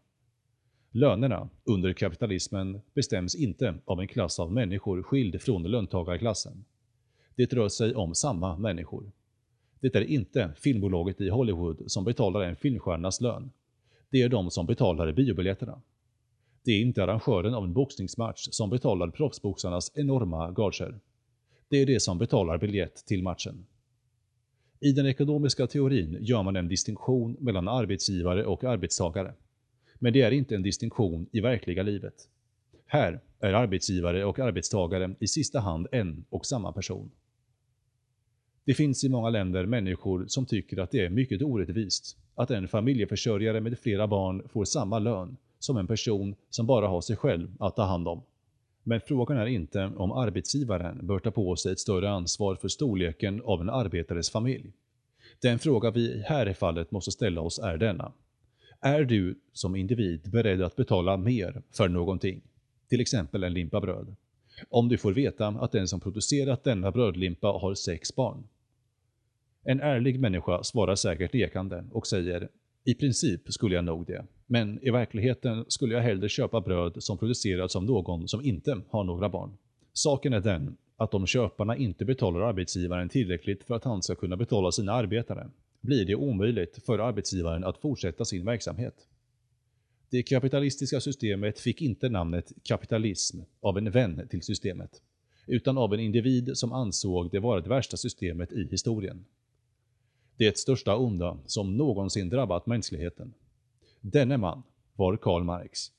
Lönerna 0.90 1.48
under 1.64 1.92
kapitalismen 1.92 2.80
bestäms 2.94 3.34
inte 3.34 3.74
av 3.84 4.00
en 4.00 4.08
klass 4.08 4.38
av 4.38 4.52
människor 4.52 5.02
skild 5.02 5.42
från 5.42 5.62
löntagarklassen. 5.62 6.64
Det 7.34 7.52
rör 7.52 7.68
sig 7.68 7.94
om 7.94 8.14
samma 8.14 8.56
människor. 8.56 9.12
Det 9.80 9.94
är 9.94 10.00
inte 10.00 10.50
filmbolaget 10.56 11.20
i 11.20 11.28
Hollywood 11.28 11.82
som 11.86 12.04
betalar 12.04 12.40
en 12.40 12.56
filmstjärnas 12.56 13.20
lön. 13.20 13.50
Det 14.10 14.22
är 14.22 14.28
de 14.28 14.50
som 14.50 14.66
betalar 14.66 15.12
biobiljetterna. 15.12 15.80
Det 16.68 16.72
är 16.72 16.80
inte 16.80 17.04
arrangören 17.04 17.54
av 17.54 17.64
en 17.64 17.72
boxningsmatch 17.72 18.48
som 18.50 18.70
betalar 18.70 19.10
proffsboxarnas 19.10 19.92
enorma 19.94 20.50
gager. 20.50 21.00
Det 21.68 21.76
är 21.76 21.86
det 21.86 22.00
som 22.00 22.18
betalar 22.18 22.58
biljett 22.58 23.06
till 23.06 23.22
matchen. 23.22 23.66
I 24.80 24.92
den 24.92 25.06
ekonomiska 25.06 25.66
teorin 25.66 26.18
gör 26.20 26.42
man 26.42 26.56
en 26.56 26.68
distinktion 26.68 27.36
mellan 27.40 27.68
arbetsgivare 27.68 28.44
och 28.44 28.64
arbetstagare. 28.64 29.34
Men 29.94 30.12
det 30.12 30.22
är 30.22 30.30
inte 30.30 30.54
en 30.54 30.62
distinktion 30.62 31.26
i 31.32 31.40
verkliga 31.40 31.82
livet. 31.82 32.14
Här 32.86 33.20
är 33.40 33.52
arbetsgivare 33.52 34.24
och 34.24 34.38
arbetstagare 34.38 35.14
i 35.20 35.26
sista 35.26 35.60
hand 35.60 35.86
en 35.92 36.24
och 36.30 36.46
samma 36.46 36.72
person. 36.72 37.10
Det 38.64 38.74
finns 38.74 39.04
i 39.04 39.08
många 39.08 39.30
länder 39.30 39.66
människor 39.66 40.24
som 40.26 40.46
tycker 40.46 40.78
att 40.78 40.90
det 40.90 41.04
är 41.04 41.10
mycket 41.10 41.42
orättvist 41.42 42.16
att 42.34 42.50
en 42.50 42.68
familjeförsörjare 42.68 43.60
med 43.60 43.78
flera 43.78 44.06
barn 44.06 44.48
får 44.48 44.64
samma 44.64 44.98
lön 44.98 45.36
som 45.58 45.76
en 45.76 45.86
person 45.86 46.34
som 46.50 46.66
bara 46.66 46.88
har 46.88 47.00
sig 47.00 47.16
själv 47.16 47.48
att 47.58 47.76
ta 47.76 47.82
hand 47.82 48.08
om. 48.08 48.22
Men 48.82 49.00
frågan 49.00 49.38
är 49.38 49.46
inte 49.46 49.92
om 49.96 50.12
arbetsgivaren 50.12 51.06
bör 51.06 51.18
ta 51.18 51.30
på 51.30 51.56
sig 51.56 51.72
ett 51.72 51.80
större 51.80 52.10
ansvar 52.10 52.54
för 52.54 52.68
storleken 52.68 53.42
av 53.44 53.60
en 53.60 53.70
arbetares 53.70 54.30
familj. 54.30 54.72
Den 55.40 55.58
fråga 55.58 55.90
vi 55.90 56.22
här 56.26 56.48
i 56.48 56.54
fallet 56.54 56.90
måste 56.90 57.10
ställa 57.10 57.40
oss 57.40 57.58
är 57.58 57.76
denna. 57.76 58.12
Är 58.80 59.04
du 59.04 59.38
som 59.52 59.76
individ 59.76 60.30
beredd 60.30 60.62
att 60.62 60.76
betala 60.76 61.16
mer 61.16 61.62
för 61.70 61.88
någonting? 61.88 62.40
Till 62.88 63.00
exempel 63.00 63.44
en 63.44 63.54
limpa 63.54 63.80
bröd. 63.80 64.16
Om 64.68 64.88
du 64.88 64.98
får 64.98 65.12
veta 65.12 65.46
att 65.48 65.72
den 65.72 65.88
som 65.88 66.00
producerat 66.00 66.64
denna 66.64 66.90
brödlimpa 66.90 67.48
har 67.48 67.74
sex 67.74 68.16
barn. 68.16 68.44
En 69.64 69.80
ärlig 69.80 70.20
människa 70.20 70.62
svarar 70.62 70.94
säkert 70.94 71.34
lekande 71.34 71.84
och 71.92 72.06
säger 72.06 72.48
i 72.88 72.94
princip 72.94 73.52
skulle 73.52 73.74
jag 73.74 73.84
nog 73.84 74.06
det. 74.06 74.24
Men 74.46 74.78
i 74.82 74.90
verkligheten 74.90 75.64
skulle 75.68 75.94
jag 75.94 76.02
hellre 76.02 76.28
köpa 76.28 76.60
bröd 76.60 77.02
som 77.02 77.18
producerats 77.18 77.76
av 77.76 77.84
någon 77.84 78.28
som 78.28 78.44
inte 78.44 78.80
har 78.90 79.04
några 79.04 79.28
barn. 79.28 79.56
Saken 79.92 80.32
är 80.32 80.40
den 80.40 80.76
att 80.96 81.14
om 81.14 81.26
köparna 81.26 81.76
inte 81.76 82.04
betalar 82.04 82.40
arbetsgivaren 82.40 83.08
tillräckligt 83.08 83.64
för 83.64 83.74
att 83.74 83.84
han 83.84 84.02
ska 84.02 84.14
kunna 84.14 84.36
betala 84.36 84.72
sina 84.72 84.92
arbetare, 84.92 85.50
blir 85.80 86.04
det 86.04 86.14
omöjligt 86.14 86.84
för 86.86 86.98
arbetsgivaren 86.98 87.64
att 87.64 87.78
fortsätta 87.78 88.24
sin 88.24 88.44
verksamhet. 88.44 88.94
Det 90.10 90.22
kapitalistiska 90.22 91.00
systemet 91.00 91.60
fick 91.60 91.82
inte 91.82 92.08
namnet 92.08 92.52
kapitalism 92.62 93.40
av 93.60 93.78
en 93.78 93.90
vän 93.90 94.28
till 94.30 94.42
systemet, 94.42 95.02
utan 95.46 95.78
av 95.78 95.94
en 95.94 96.00
individ 96.00 96.50
som 96.54 96.72
ansåg 96.72 97.30
det 97.30 97.38
vara 97.38 97.60
det 97.60 97.68
värsta 97.68 97.96
systemet 97.96 98.52
i 98.52 98.68
historien 98.70 99.24
det 100.38 100.58
största 100.58 100.96
onda 100.96 101.38
som 101.46 101.76
någonsin 101.76 102.28
drabbat 102.28 102.66
mänskligheten. 102.66 103.34
Denne 104.00 104.36
man 104.36 104.62
var 104.96 105.16
Karl 105.16 105.42
Marx. 105.42 105.92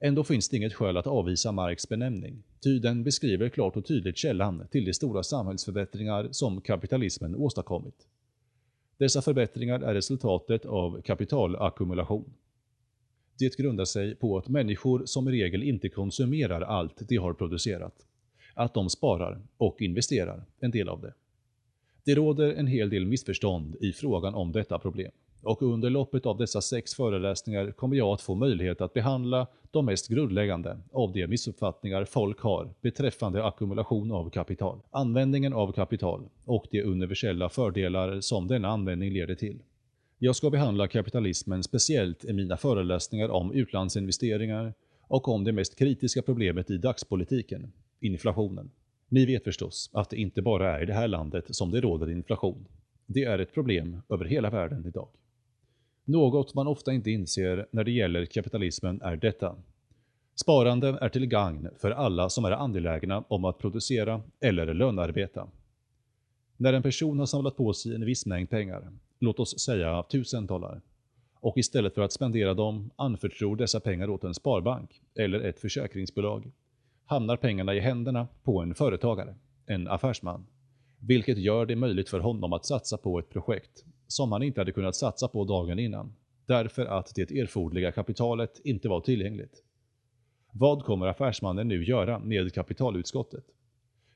Ändå 0.00 0.24
finns 0.24 0.48
det 0.48 0.56
inget 0.56 0.74
skäl 0.74 0.96
att 0.96 1.06
avvisa 1.06 1.52
Marx 1.52 1.88
benämning, 1.88 2.42
ty 2.62 2.78
den 2.78 3.04
beskriver 3.04 3.48
klart 3.48 3.76
och 3.76 3.86
tydligt 3.86 4.16
källan 4.16 4.66
till 4.70 4.84
de 4.84 4.94
stora 4.94 5.22
samhällsförbättringar 5.22 6.28
som 6.30 6.60
kapitalismen 6.60 7.36
åstadkommit. 7.36 8.06
Dessa 8.98 9.22
förbättringar 9.22 9.80
är 9.80 9.94
resultatet 9.94 10.64
av 10.64 11.02
kapitalackumulation. 11.02 12.34
Det 13.38 13.56
grundar 13.56 13.84
sig 13.84 14.14
på 14.14 14.38
att 14.38 14.48
människor 14.48 15.02
som 15.06 15.28
regel 15.28 15.62
inte 15.62 15.88
konsumerar 15.88 16.60
allt 16.60 17.08
de 17.08 17.16
har 17.16 17.34
producerat. 17.34 18.06
Att 18.54 18.74
de 18.74 18.90
sparar 18.90 19.42
och 19.56 19.82
investerar 19.82 20.44
en 20.60 20.70
del 20.70 20.88
av 20.88 21.00
det. 21.00 21.12
Det 22.04 22.14
råder 22.14 22.52
en 22.54 22.66
hel 22.66 22.90
del 22.90 23.06
missförstånd 23.06 23.76
i 23.80 23.92
frågan 23.92 24.34
om 24.34 24.52
detta 24.52 24.78
problem. 24.78 25.10
och 25.44 25.62
under 25.62 25.90
loppet 25.90 26.26
av 26.26 26.38
dessa 26.38 26.60
sex 26.60 26.94
föreläsningar 26.94 27.70
kommer 27.70 27.96
jag 27.96 28.08
att 28.08 28.20
få 28.20 28.34
möjlighet 28.34 28.80
att 28.80 28.92
behandla 28.92 29.46
de 29.70 29.86
mest 29.86 30.08
grundläggande 30.08 30.78
av 30.92 31.12
de 31.12 31.26
missuppfattningar 31.26 32.04
folk 32.04 32.40
har 32.40 32.74
beträffande 32.80 33.44
ackumulation 33.44 34.12
av 34.12 34.30
kapital, 34.30 34.80
användningen 34.90 35.52
av 35.52 35.72
kapital 35.72 36.28
och 36.44 36.66
de 36.70 36.82
universella 36.82 37.48
fördelar 37.48 38.20
som 38.20 38.48
denna 38.48 38.68
användning 38.68 39.12
leder 39.12 39.34
till. 39.34 39.58
Jag 40.18 40.36
ska 40.36 40.50
behandla 40.50 40.88
kapitalismen 40.88 41.62
speciellt 41.62 42.24
i 42.24 42.32
mina 42.32 42.56
föreläsningar 42.56 43.28
om 43.28 43.52
utlandsinvesteringar 43.52 44.74
och 45.00 45.28
om 45.28 45.44
det 45.44 45.52
mest 45.52 45.78
kritiska 45.78 46.22
problemet 46.22 46.70
i 46.70 46.76
dagspolitiken, 46.76 47.72
inflationen. 48.00 48.70
Ni 49.14 49.26
vet 49.26 49.44
förstås 49.44 49.90
att 49.92 50.10
det 50.10 50.16
inte 50.16 50.42
bara 50.42 50.78
är 50.78 50.82
i 50.82 50.86
det 50.86 50.92
här 50.92 51.08
landet 51.08 51.44
som 51.56 51.70
det 51.70 51.80
råder 51.80 52.10
inflation. 52.10 52.66
Det 53.06 53.24
är 53.24 53.38
ett 53.38 53.54
problem 53.54 54.02
över 54.08 54.24
hela 54.24 54.50
världen 54.50 54.86
idag. 54.86 55.08
Något 56.04 56.54
man 56.54 56.66
ofta 56.66 56.92
inte 56.92 57.10
inser 57.10 57.66
när 57.70 57.84
det 57.84 57.90
gäller 57.90 58.26
kapitalismen 58.26 59.02
är 59.02 59.16
detta. 59.16 59.56
Sparande 60.34 60.98
är 61.00 61.08
till 61.08 61.26
gagn 61.26 61.68
för 61.78 61.90
alla 61.90 62.30
som 62.30 62.44
är 62.44 62.50
angelägna 62.50 63.24
om 63.28 63.44
att 63.44 63.58
producera 63.58 64.22
eller 64.40 64.74
lönarbeta. 64.74 65.48
När 66.56 66.72
en 66.72 66.82
person 66.82 67.18
har 67.18 67.26
samlat 67.26 67.56
på 67.56 67.72
sig 67.72 67.94
en 67.94 68.04
viss 68.04 68.26
mängd 68.26 68.50
pengar, 68.50 68.92
låt 69.18 69.40
oss 69.40 69.60
säga 69.60 70.00
1000 70.00 70.46
dollar, 70.46 70.80
och 71.40 71.58
istället 71.58 71.94
för 71.94 72.02
att 72.02 72.12
spendera 72.12 72.54
dem 72.54 72.90
anförtror 72.96 73.56
dessa 73.56 73.80
pengar 73.80 74.10
åt 74.10 74.24
en 74.24 74.34
sparbank 74.34 75.02
eller 75.14 75.40
ett 75.40 75.60
försäkringsbolag, 75.60 76.52
hamnar 77.06 77.36
pengarna 77.36 77.74
i 77.74 77.80
händerna 77.80 78.28
på 78.42 78.60
en 78.60 78.74
företagare, 78.74 79.34
en 79.66 79.88
affärsman, 79.88 80.46
vilket 80.98 81.38
gör 81.38 81.66
det 81.66 81.76
möjligt 81.76 82.08
för 82.08 82.20
honom 82.20 82.52
att 82.52 82.66
satsa 82.66 82.96
på 82.96 83.18
ett 83.18 83.30
projekt 83.30 83.84
som 84.06 84.32
han 84.32 84.42
inte 84.42 84.60
hade 84.60 84.72
kunnat 84.72 84.96
satsa 84.96 85.28
på 85.28 85.44
dagen 85.44 85.78
innan, 85.78 86.14
därför 86.46 86.86
att 86.86 87.12
det 87.14 87.30
erforderliga 87.30 87.92
kapitalet 87.92 88.60
inte 88.64 88.88
var 88.88 89.00
tillgängligt. 89.00 89.62
Vad 90.52 90.84
kommer 90.84 91.06
affärsmannen 91.06 91.68
nu 91.68 91.84
göra 91.84 92.18
med 92.18 92.54
kapitalutskottet? 92.54 93.44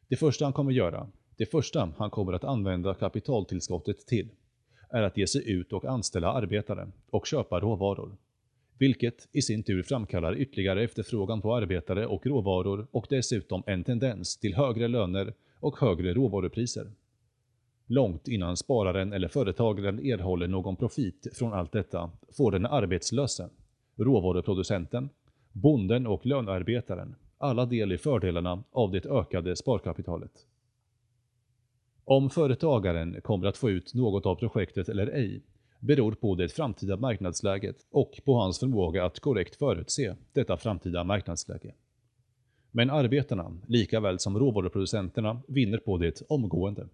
Det 0.09 0.17
första 0.17 0.45
han 0.45 0.53
kommer 0.53 0.73
göra, 0.73 1.09
det 1.37 1.47
första 1.47 1.93
han 1.99 2.11
kommer 2.11 2.33
att 2.33 2.45
använda 2.45 2.95
kapitaltillskottet 2.95 4.07
till, 4.07 4.29
är 4.91 5.03
att 5.03 5.17
ge 5.17 5.27
sig 5.27 5.51
ut 5.51 5.73
och 5.73 5.85
anställa 5.85 6.33
arbetare 6.33 6.89
och 7.11 7.27
köpa 7.27 7.61
råvaror. 7.61 8.17
Vilket 8.79 9.29
i 9.33 9.43
sin 9.43 9.63
tur 9.63 9.83
framkallar 9.83 10.37
ytterligare 10.37 10.83
efterfrågan 10.83 11.41
på 11.41 11.55
arbetare 11.55 12.07
och 12.07 12.27
råvaror 12.27 12.87
och 12.91 13.07
dessutom 13.11 13.63
en 13.67 13.85
tendens 13.85 14.37
till 14.37 14.55
högre 14.55 14.89
löner 14.89 15.35
och 15.61 15.79
högre 15.81 16.15
råvarupriser. 16.15 16.93
Långt 17.87 18.29
innan 18.29 18.57
spararen 18.57 19.13
eller 19.13 19.29
företagaren 19.29 19.99
erhåller 19.99 20.49
någon 20.49 20.77
profit 20.77 21.27
från 21.33 21.53
allt 21.53 21.73
detta 21.73 22.11
får 22.37 22.53
den 22.53 22.67
arbetslöse, 22.67 23.49
råvaruproducenten, 23.97 25.09
bonden 25.53 26.07
och 26.07 26.27
lönearbetaren 26.27 27.15
alla 27.39 27.67
del 27.67 27.93
i 27.93 27.99
fördelarna 27.99 28.65
av 28.73 28.91
det 28.93 29.07
ökade 29.07 29.57
sparkapitalet. 29.57 30.47
Om 32.05 32.31
företagaren 32.31 33.21
kommer 33.21 33.47
att 33.47 33.57
få 33.57 33.71
ut 33.71 33.95
något 33.95 34.27
av 34.27 34.35
projektet 34.35 34.89
eller 34.89 35.07
ej 35.07 35.43
beror 35.79 36.13
på 36.13 36.35
det 36.35 36.49
framtida 36.49 36.97
marknadsläget 36.97 37.77
och 37.91 38.21
på 38.25 38.35
hans 38.35 38.59
förmåga 38.59 39.05
att 39.05 39.21
korrekt 39.21 39.57
förutse 39.57 40.15
detta 40.33 40.57
framtida 40.57 41.05
marknadsläge. 41.05 41.75
Men 42.71 42.91
arbetarna, 42.91 43.59
lika 43.67 44.01
väl 44.01 44.19
som 44.19 44.39
råvaruproducenterna, 44.39 45.43
vinner 45.49 45.79
på 45.79 45.99
det 45.99 46.23
omgående. 46.29 46.89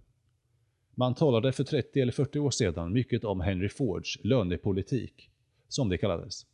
Man 0.94 1.14
talade 1.14 1.52
för 1.52 1.64
30 1.64 2.00
eller 2.00 2.12
40 2.12 2.38
år 2.38 2.50
sedan 2.50 2.92
mycket 2.92 3.24
om 3.24 3.40
Henry 3.40 3.68
Fords 3.68 4.18
lönepolitik, 4.24 5.30
som 5.68 5.88
det 5.88 5.98
kallades. 5.98 6.46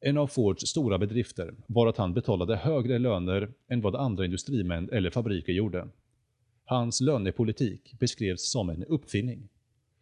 En 0.00 0.18
av 0.18 0.26
Fords 0.26 0.66
stora 0.66 0.98
bedrifter 0.98 1.54
var 1.66 1.86
att 1.86 1.96
han 1.96 2.14
betalade 2.14 2.56
högre 2.56 2.98
löner 2.98 3.52
än 3.68 3.80
vad 3.80 3.96
andra 3.96 4.24
industrimän 4.24 4.88
eller 4.92 5.10
fabriker 5.10 5.52
gjorde. 5.52 5.88
Hans 6.64 7.00
lönepolitik 7.00 7.94
beskrevs 7.98 8.50
som 8.50 8.70
en 8.70 8.84
uppfinning. 8.84 9.48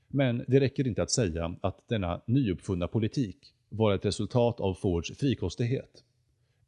Men 0.09 0.45
det 0.49 0.61
räcker 0.61 0.87
inte 0.87 1.03
att 1.03 1.11
säga 1.11 1.57
att 1.61 1.89
denna 1.89 2.21
nyuppfunna 2.27 2.89
politik 2.89 3.37
var 3.69 3.95
ett 3.95 4.05
resultat 4.05 4.61
av 4.61 4.75
Fords 4.75 5.19
frikostighet. 5.19 6.05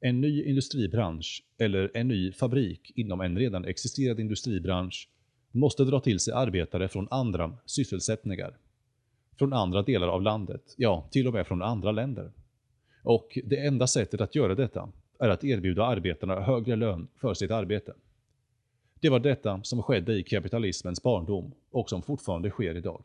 En 0.01 0.21
ny 0.21 0.45
industribransch 0.45 1.45
eller 1.59 1.91
en 1.95 2.09
ny 2.09 2.33
fabrik 2.33 2.93
inom 2.95 3.21
en 3.21 3.39
redan 3.39 3.65
existerande 3.65 4.23
industribransch 4.23 5.09
måste 5.51 5.85
dra 5.85 6.01
till 6.01 6.21
sig 6.21 6.35
arbetare 6.35 6.89
från 6.89 7.09
andra 7.11 7.57
sysselsättningar. 7.65 8.57
Från 9.39 9.53
andra 9.53 9.83
delar 9.83 10.09
av 10.09 10.23
landet, 10.23 10.75
ja, 10.77 11.09
till 11.11 11.27
och 11.27 11.35
med 11.35 11.47
från 11.47 11.63
andra 11.63 11.93
länder. 11.93 12.33
Och 13.03 13.39
det 13.45 13.67
enda 13.67 13.87
sättet 13.87 14.21
att 14.21 14.35
göra 14.35 14.55
detta 14.55 14.93
är 15.19 15.29
att 15.29 15.45
erbjuda 15.45 15.85
arbetarna 15.85 16.41
högre 16.41 16.77
lön 16.77 17.09
för 17.17 17.35
sitt 17.35 17.51
arbete. 17.51 17.95
Det 19.01 19.09
var 19.09 19.21
detta 19.21 19.61
som 19.63 19.83
skedde 19.83 20.15
i 20.15 20.23
kapitalismens 20.23 21.03
barndom 21.03 21.53
och 21.71 21.91
som 21.91 22.03
fortfarande 22.03 22.51
sker 22.51 22.75
idag. 22.75 23.03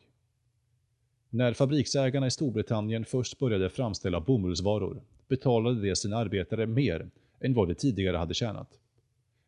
När 1.34 1.52
fabriksägarna 1.52 2.26
i 2.26 2.30
Storbritannien 2.30 3.04
först 3.04 3.38
började 3.38 3.70
framställa 3.70 4.20
bomullsvaror 4.20 5.02
betalade 5.28 5.88
de 5.88 5.96
sina 5.96 6.16
arbetare 6.16 6.66
mer 6.66 7.10
än 7.40 7.54
vad 7.54 7.68
de 7.68 7.74
tidigare 7.74 8.16
hade 8.16 8.34
tjänat. 8.34 8.68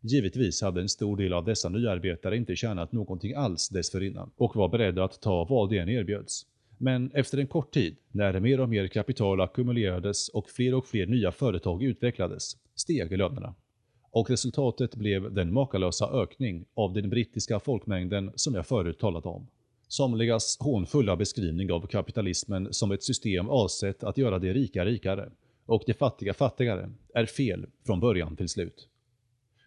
Givetvis 0.01 0.63
hade 0.63 0.81
en 0.81 0.89
stor 0.89 1.17
del 1.17 1.33
av 1.33 1.45
dessa 1.45 1.69
nyarbetare 1.69 2.37
inte 2.37 2.57
tjänat 2.57 2.93
någonting 2.93 3.35
alls 3.35 3.69
dessförinnan 3.69 4.31
och 4.37 4.57
var 4.57 4.69
beredda 4.69 5.05
att 5.05 5.21
ta 5.21 5.45
vad 5.45 5.71
det 5.71 5.79
än 5.79 5.89
erbjöds. 5.89 6.47
Men 6.79 7.11
efter 7.15 7.39
en 7.39 7.47
kort 7.47 7.75
tid, 7.75 7.97
när 8.13 8.41
mer 8.41 8.61
och 8.61 8.69
mer 8.69 8.89
kapital 8.89 9.41
ackumulerades 9.41 10.29
och 10.29 10.51
fler 10.51 10.75
och 10.75 10.87
fler 10.87 11.07
nya 11.07 11.33
företag 11.33 11.83
utvecklades, 11.83 12.57
steg 12.75 13.19
lönerna. 13.19 13.55
Och 14.11 14.31
resultatet 14.31 14.95
blev 14.95 15.35
den 15.35 15.53
makalösa 15.53 16.23
ökning 16.23 16.65
av 16.75 16.93
den 16.93 17.11
brittiska 17.11 17.61
folkmängden 17.61 18.33
som 18.35 18.55
jag 18.55 18.67
förut 18.67 18.99
talade 18.99 19.29
om. 19.29 19.47
Somligas 19.89 20.57
hånfulla 20.61 21.17
beskrivning 21.17 21.73
av 21.73 21.87
kapitalismen 21.87 22.73
som 22.73 22.93
ett 22.93 23.03
system 23.03 23.49
avsett 23.49 24.05
att 24.05 24.19
göra 24.19 24.39
de 24.39 24.53
rika 24.53 24.85
rikare 24.85 25.31
och 25.67 25.83
de 25.87 25.95
fattiga 25.95 26.35
fattigare 26.35 26.91
är 27.15 27.27
fel 27.27 27.67
från 27.87 28.01
början 28.01 28.37
till 28.37 28.49
slut. 28.49 28.89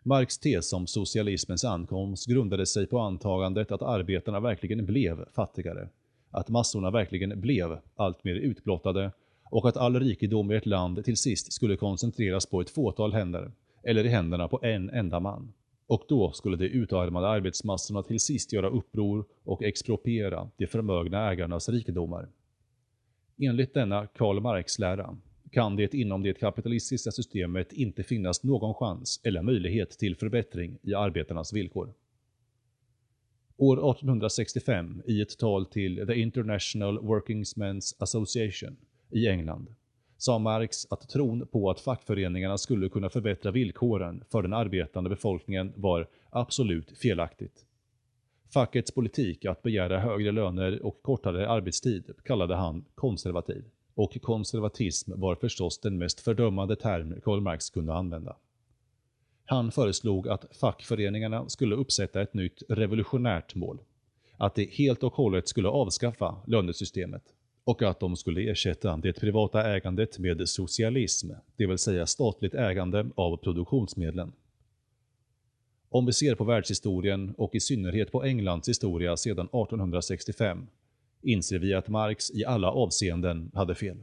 Marx 0.03 0.37
tes 0.37 0.73
om 0.73 0.87
socialismens 0.87 1.65
ankomst 1.65 2.27
grundade 2.27 2.65
sig 2.65 2.87
på 2.87 2.99
antagandet 2.99 3.71
att 3.71 3.81
arbetarna 3.81 4.39
verkligen 4.39 4.85
blev 4.85 5.25
fattigare, 5.35 5.89
att 6.31 6.49
massorna 6.49 6.91
verkligen 6.91 7.41
blev 7.41 7.79
alltmer 7.95 8.35
utblottade 8.35 9.11
och 9.43 9.69
att 9.69 9.77
all 9.77 9.99
rikedom 9.99 10.51
i 10.51 10.55
ett 10.55 10.65
land 10.65 11.05
till 11.05 11.17
sist 11.17 11.53
skulle 11.53 11.75
koncentreras 11.75 12.45
på 12.45 12.61
ett 12.61 12.69
fåtal 12.69 13.13
händer, 13.13 13.51
eller 13.83 14.05
i 14.05 14.09
händerna 14.09 14.47
på 14.47 14.59
en 14.63 14.89
enda 14.89 15.19
man. 15.19 15.53
Och 15.89 16.03
då 16.07 16.31
skulle 16.31 16.57
de 16.57 16.65
utarmade 16.65 17.27
arbetsmassorna 17.27 18.03
till 18.03 18.19
sist 18.19 18.53
göra 18.53 18.69
uppror 18.69 19.25
och 19.43 19.63
expropriera 19.63 20.49
de 20.57 20.67
förmögna 20.67 21.31
ägarnas 21.31 21.69
rikedomar. 21.69 22.29
Enligt 23.37 23.73
denna 23.73 24.07
Karl 24.07 24.39
Marx-lära 24.39 25.17
kan 25.51 25.75
det 25.75 25.93
inom 25.93 26.23
det 26.23 26.39
kapitalistiska 26.39 27.11
systemet 27.11 27.73
inte 27.73 28.03
finnas 28.03 28.43
någon 28.43 28.73
chans 28.73 29.21
eller 29.23 29.41
möjlighet 29.41 29.89
till 29.89 30.15
förbättring 30.15 30.77
i 30.81 30.93
arbetarnas 30.93 31.53
villkor. 31.53 31.93
År 33.57 33.91
1865, 33.91 35.01
i 35.05 35.21
ett 35.21 35.37
tal 35.37 35.65
till 35.65 36.07
The 36.07 36.19
International 36.19 36.99
Workingsmen's 36.99 37.95
Association 37.99 38.77
i 39.09 39.27
England, 39.27 39.75
sa 40.19 40.39
Marx 40.39 40.87
att 40.89 41.09
tron 41.09 41.47
på 41.47 41.69
att 41.69 41.79
fackföreningarna 41.79 42.57
skulle 42.57 42.89
kunna 42.89 43.09
förbättra 43.09 43.51
villkoren 43.51 44.23
för 44.31 44.41
den 44.41 44.53
arbetande 44.53 45.09
befolkningen 45.09 45.73
var 45.75 46.07
absolut 46.29 46.97
felaktigt. 46.97 47.65
Fackets 48.53 48.91
politik 48.91 49.45
att 49.45 49.61
begära 49.61 49.99
högre 49.99 50.31
löner 50.31 50.85
och 50.85 51.01
kortare 51.01 51.49
arbetstid 51.49 52.11
kallade 52.23 52.55
han 52.55 52.85
konservativ 52.95 53.65
och 53.95 54.21
konservatism 54.21 55.11
var 55.15 55.35
förstås 55.35 55.79
den 55.79 55.97
mest 55.97 56.19
fördömande 56.19 56.75
term 56.75 57.21
Karl 57.23 57.41
Marx 57.41 57.69
kunde 57.69 57.93
använda. 57.93 58.35
Han 59.45 59.71
föreslog 59.71 60.27
att 60.27 60.45
fackföreningarna 60.55 61.49
skulle 61.49 61.75
uppsätta 61.75 62.21
ett 62.21 62.33
nytt 62.33 62.63
revolutionärt 62.69 63.55
mål. 63.55 63.79
Att 64.37 64.55
de 64.55 64.65
helt 64.65 65.03
och 65.03 65.13
hållet 65.13 65.47
skulle 65.47 65.67
avskaffa 65.67 66.35
lönesystemet 66.47 67.23
och 67.69 67.81
att 67.81 67.99
de 67.99 68.15
skulle 68.15 68.51
ersätta 68.51 68.97
det 68.97 69.13
privata 69.13 69.75
ägandet 69.75 70.19
med 70.19 70.49
socialism, 70.49 71.31
det 71.55 71.65
vill 71.65 71.77
säga 71.77 72.05
statligt 72.05 72.53
ägande 72.53 73.09
av 73.15 73.37
produktionsmedlen. 73.37 74.31
Om 75.89 76.05
vi 76.05 76.13
ser 76.13 76.35
på 76.35 76.43
världshistorien 76.43 77.35
och 77.37 77.55
i 77.55 77.59
synnerhet 77.59 78.11
på 78.11 78.23
Englands 78.23 78.69
historia 78.69 79.17
sedan 79.17 79.45
1865 79.45 80.67
inser 81.21 81.59
vi 81.59 81.73
att 81.73 81.87
Marx 81.87 82.31
i 82.31 82.45
alla 82.45 82.71
avseenden 82.71 83.51
hade 83.53 83.75
fel. 83.75 83.97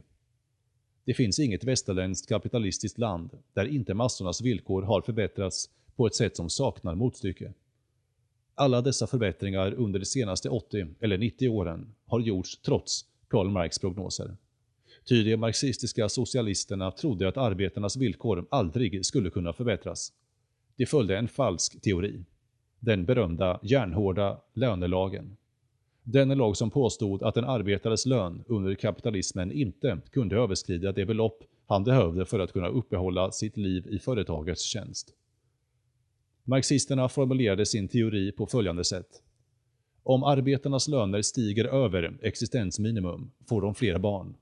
Det 1.05 1.13
finns 1.13 1.39
inget 1.39 1.63
västerländskt 1.63 2.29
kapitalistiskt 2.29 2.97
land 2.97 3.29
där 3.53 3.65
inte 3.65 3.93
massornas 3.93 4.41
villkor 4.41 4.81
har 4.81 5.01
förbättrats 5.01 5.69
på 5.95 6.07
ett 6.07 6.15
sätt 6.15 6.35
som 6.35 6.49
saknar 6.49 6.95
motstycke. 6.95 7.53
Alla 8.55 8.81
dessa 8.81 9.07
förbättringar 9.07 9.73
under 9.73 9.99
de 9.99 10.05
senaste 10.05 10.49
80 10.49 10.87
eller 10.99 11.17
90 11.17 11.49
åren 11.49 11.93
har 12.05 12.19
gjorts 12.19 12.57
trots 12.57 13.05
Karl 13.27 13.49
Marx 13.49 13.79
prognoser. 13.79 14.37
Ty 15.09 15.23
de 15.23 15.37
marxistiska 15.37 16.09
socialisterna 16.09 16.91
trodde 16.91 17.27
att 17.27 17.37
arbetarnas 17.37 17.97
villkor 17.97 18.47
aldrig 18.51 19.05
skulle 19.05 19.29
kunna 19.29 19.53
förbättras. 19.53 20.13
De 20.75 20.85
följde 20.85 21.17
en 21.17 21.27
falsk 21.27 21.81
teori. 21.81 22.23
Den 22.79 23.05
berömda 23.05 23.59
järnhårda 23.63 24.41
lönelagen. 24.53 25.37
Den 26.03 26.29
lag 26.37 26.57
som 26.57 26.71
påstod 26.71 27.23
att 27.23 27.37
en 27.37 27.45
arbetares 27.45 28.05
lön 28.05 28.43
under 28.47 28.75
kapitalismen 28.75 29.51
inte 29.51 30.01
kunde 30.11 30.35
överskrida 30.35 30.91
det 30.91 31.05
belopp 31.05 31.43
han 31.67 31.83
behövde 31.83 32.25
för 32.25 32.39
att 32.39 32.53
kunna 32.53 32.67
uppehålla 32.67 33.31
sitt 33.31 33.57
liv 33.57 33.87
i 33.87 33.99
företagets 33.99 34.61
tjänst. 34.61 35.13
Marxisterna 36.43 37.09
formulerade 37.09 37.65
sin 37.65 37.87
teori 37.87 38.31
på 38.31 38.45
följande 38.45 38.83
sätt. 38.83 39.23
Om 40.07 40.23
arbetarnas 40.23 40.87
löner 40.87 41.21
stiger 41.21 41.65
över 41.65 42.17
existensminimum 42.21 43.31
får 43.49 43.61
de 43.61 43.75
fler 43.75 43.97
barn. 43.97 44.35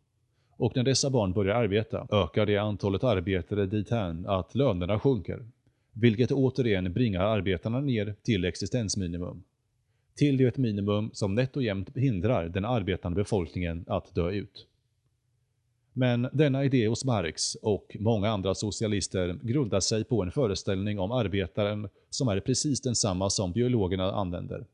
Och 0.58 0.76
när 0.76 0.84
dessa 0.84 1.10
barn 1.10 1.34
börjar 1.34 1.56
arbeta 1.56 2.08
ökar 2.12 2.46
det 2.46 2.58
antalet 2.58 3.04
arbetare 3.04 3.66
dithän 3.66 4.26
att 4.28 4.56
lönerna 4.56 5.00
sjunker, 5.00 5.46
vilket 5.94 6.32
återigen 6.32 6.94
bringar 6.94 7.22
arbetarna 7.22 7.80
ner 7.80 8.16
till 8.24 8.46
existensminimum. 8.46 9.44
Till 10.16 10.38
det 10.38 10.58
minimum 10.58 11.10
som 11.14 11.36
nätt 11.36 11.56
och 11.58 11.64
jämnt 11.64 11.98
hindrar 11.98 12.50
den 12.50 12.66
arbetande 12.66 13.16
befolkningen 13.16 13.86
att 13.88 14.16
dö 14.16 14.32
ut. 14.32 14.68
Men 15.94 16.30
denna 16.34 16.66
idé 16.66 16.88
hos 16.88 17.06
Marx 17.06 17.56
och 17.56 17.98
många 18.00 18.30
andra 18.30 18.56
socialister 18.56 19.40
grundar 19.42 19.80
sig 19.80 20.04
på 20.04 20.24
en 20.24 20.32
föreställning 20.32 21.00
om 21.00 21.12
arbetaren 21.12 21.90
som 22.10 22.28
är 22.28 22.40
precis 22.40 22.82
densamma 22.82 23.30
som 23.30 23.52
biologerna 23.52 24.12
använder. 24.12 24.66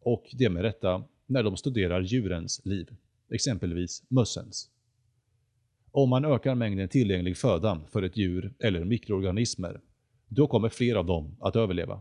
Och 0.00 0.24
det 0.32 0.48
med 0.48 0.62
rätta 0.62 1.04
när 1.26 1.42
de 1.42 1.56
studerar 1.56 2.00
djurens 2.00 2.66
liv, 2.66 2.96
exempelvis 3.30 4.02
mössens. 4.08 4.70
Om 5.90 6.10
man 6.10 6.24
ökar 6.24 6.54
mängden 6.54 6.88
tillgänglig 6.88 7.36
föda 7.36 7.80
för 7.90 8.02
ett 8.02 8.16
djur 8.16 8.54
eller 8.58 8.84
mikroorganismer, 8.84 9.80
då 10.28 10.46
kommer 10.46 10.68
fler 10.68 10.94
av 10.94 11.06
dem 11.06 11.36
att 11.40 11.56
överleva. 11.56 12.00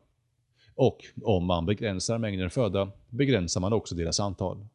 Och 0.76 1.06
om 1.22 1.46
man 1.46 1.66
begränsar 1.66 2.18
mängden 2.18 2.50
föda 2.50 2.92
begränsar 3.10 3.62
man 3.62 3.74
också 3.74 3.96
deras 3.96 4.20
antal. 4.20 4.68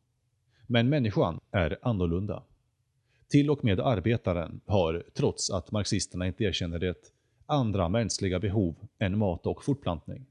Men 0.66 0.88
människan 0.88 1.40
är 1.50 1.78
annorlunda. 1.82 2.42
Till 3.28 3.50
och 3.50 3.64
med 3.64 3.80
arbetaren 3.80 4.61
har, 4.66 5.04
trots 5.14 5.50
att 5.50 5.70
marxisterna 5.70 6.26
inte 6.26 6.44
erkänner 6.44 6.78
det, 6.78 7.12
andra 7.46 7.88
mänskliga 7.88 8.38
behov 8.38 8.74
än 8.98 9.18
mat 9.18 9.46
och 9.46 9.64
fortplantning. 9.64 10.26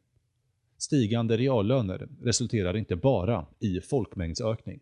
Stigande 0.82 1.38
reallöner 1.38 2.08
resulterar 2.22 2.78
inte 2.78 2.96
bara 2.96 3.46
i 3.60 3.82
folkmängdsökning. 3.82 4.80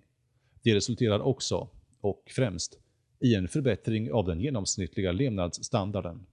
Det 0.63 0.75
resulterar 0.75 1.19
också, 1.19 1.69
och 2.01 2.23
främst, 2.35 2.79
i 3.19 3.35
en 3.35 3.47
förbättring 3.47 4.11
av 4.11 4.25
den 4.25 4.39
genomsnittliga 4.39 5.11
levnadsstandarden. 5.11 6.25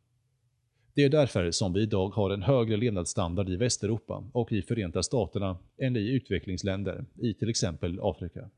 Det 0.94 1.04
är 1.04 1.08
därför 1.08 1.50
som 1.50 1.72
vi 1.72 1.82
idag 1.82 2.08
har 2.08 2.30
en 2.30 2.42
högre 2.42 2.76
levnadsstandard 2.76 3.48
i 3.48 3.56
Västeuropa 3.56 4.24
och 4.32 4.52
i 4.52 4.62
Förenta 4.62 5.02
Staterna 5.02 5.58
än 5.78 5.96
i 5.96 6.08
utvecklingsländer 6.08 7.04
i 7.22 7.34
till 7.34 7.50
exempel 7.50 7.98
Afrika. 8.02 8.50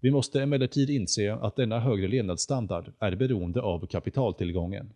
Vi 0.00 0.10
måste 0.10 0.42
emellertid 0.42 0.90
inse 0.90 1.34
att 1.34 1.56
denna 1.56 1.80
högre 1.80 2.08
levnadsstandard 2.08 2.92
är 2.98 3.14
beroende 3.14 3.60
av 3.60 3.86
kapitaltillgången. 3.86 4.92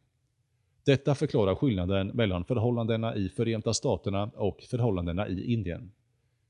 Detta 0.87 1.15
förklarar 1.15 1.55
skillnaden 1.55 2.07
mellan 2.07 2.45
förhållandena 2.45 3.17
i 3.17 3.29
Förenta 3.29 3.75
Staterna 3.75 4.31
och 4.35 4.63
förhållandena 4.63 5.29
i 5.29 5.53
Indien. 5.53 5.93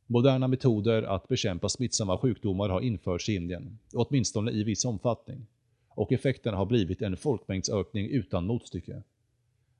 Moderna 0.06 0.48
metoder 0.48 1.02
att 1.02 1.28
bekämpa 1.28 1.68
smittsamma 1.68 2.18
sjukdomar 2.18 2.68
har 2.68 2.80
införts 2.80 3.28
i 3.28 3.34
Indien, 3.34 3.78
åtminstone 3.92 4.50
i 4.50 4.64
viss 4.64 4.84
omfattning, 4.84 5.46
och 5.88 6.12
effekten 6.12 6.54
har 6.54 6.66
blivit 6.66 7.02
en 7.02 7.16
folkmängdsökning 7.16 8.10
utan 8.10 8.46
motstycke. 8.46 9.02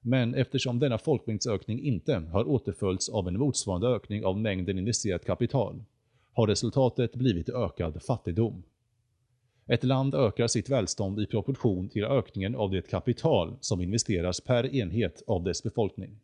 Men 0.01 0.35
eftersom 0.35 0.79
denna 0.79 0.99
folkmängdsökning 0.99 1.81
inte 1.81 2.15
har 2.33 2.49
återföljts 2.49 3.09
av 3.09 3.29
en 3.29 3.39
motsvarande 3.39 3.89
ökning 3.89 4.25
av 4.25 4.39
mängden 4.39 4.79
investerat 4.79 5.25
kapital, 5.25 5.83
har 6.33 6.47
resultatet 6.47 7.15
blivit 7.15 7.49
ökad 7.49 8.03
fattigdom. 8.03 8.63
Ett 9.69 9.85
land 9.85 10.15
ökar 10.15 10.47
sitt 10.47 10.69
välstånd 10.69 11.21
i 11.21 11.27
proportion 11.27 11.89
till 11.89 12.05
ökningen 12.05 12.55
av 12.55 12.71
det 12.71 12.91
kapital 12.91 13.57
som 13.61 13.81
investeras 13.81 14.41
per 14.41 14.75
enhet 14.75 15.23
av 15.27 15.43
dess 15.43 15.63
befolkning. 15.63 16.19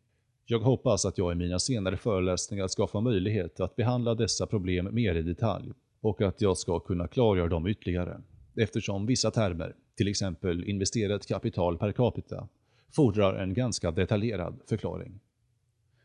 Jag 0.47 0.59
hoppas 0.59 1.05
att 1.05 1.19
jag 1.19 1.33
i 1.33 1.35
mina 1.35 1.59
senare 1.59 1.97
föreläsningar 1.97 2.69
ska 2.69 2.87
få 2.87 3.01
möjlighet 3.01 3.61
att 3.61 3.77
behandla 3.77 4.15
dessa 4.15 4.47
problem 4.47 4.89
mer 4.93 5.15
i 5.15 5.23
detalj 5.23 5.73
och 6.01 6.23
att 6.23 6.41
jag 6.41 6.59
ska 6.59 6.81
kunna 6.81 7.09
klargöra 7.09 7.49
dem 7.49 7.67
ytterligare, 7.67 8.21
eftersom 8.57 9.07
vissa 9.07 9.31
termer, 9.31 9.75
till 9.97 10.09
exempel 10.09 10.65
investerat 10.65 11.27
kapital 11.27 11.79
per 11.79 11.93
capita, 11.93 12.49
fordrar 12.91 13.35
en 13.35 13.55
ganska 13.55 13.91
detaljerad 13.91 14.61
förklaring. 14.69 15.21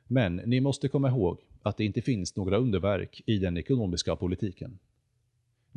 Men 0.08 0.36
ni 0.36 0.62
måste 0.62 0.88
komma 0.88 1.10
ihåg 1.10 1.40
att 1.62 1.78
det 1.78 1.86
inte 1.86 2.02
finns 2.02 2.36
några 2.36 2.58
underverk 2.58 3.22
i 3.26 3.38
den 3.38 3.58
ekonomiska 3.58 4.16
politiken. 4.16 4.80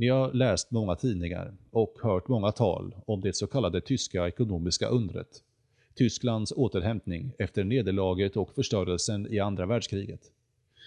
Ni 0.01 0.09
har 0.09 0.33
läst 0.33 0.71
många 0.71 0.97
tidningar 0.97 1.55
och 1.71 1.95
hört 2.03 2.29
många 2.29 2.53
tal 2.53 2.95
om 3.07 3.21
det 3.21 3.37
så 3.37 3.47
kallade 3.47 3.81
tyska 3.81 4.29
ekonomiska 4.29 4.89
undret, 4.89 5.43
Tysklands 5.95 6.53
återhämtning 6.57 7.33
efter 7.39 7.65
nederlaget 7.65 8.37
och 8.37 8.55
förstörelsen 8.55 9.33
i 9.33 9.39
andra 9.39 9.67
världskriget. 9.67 10.21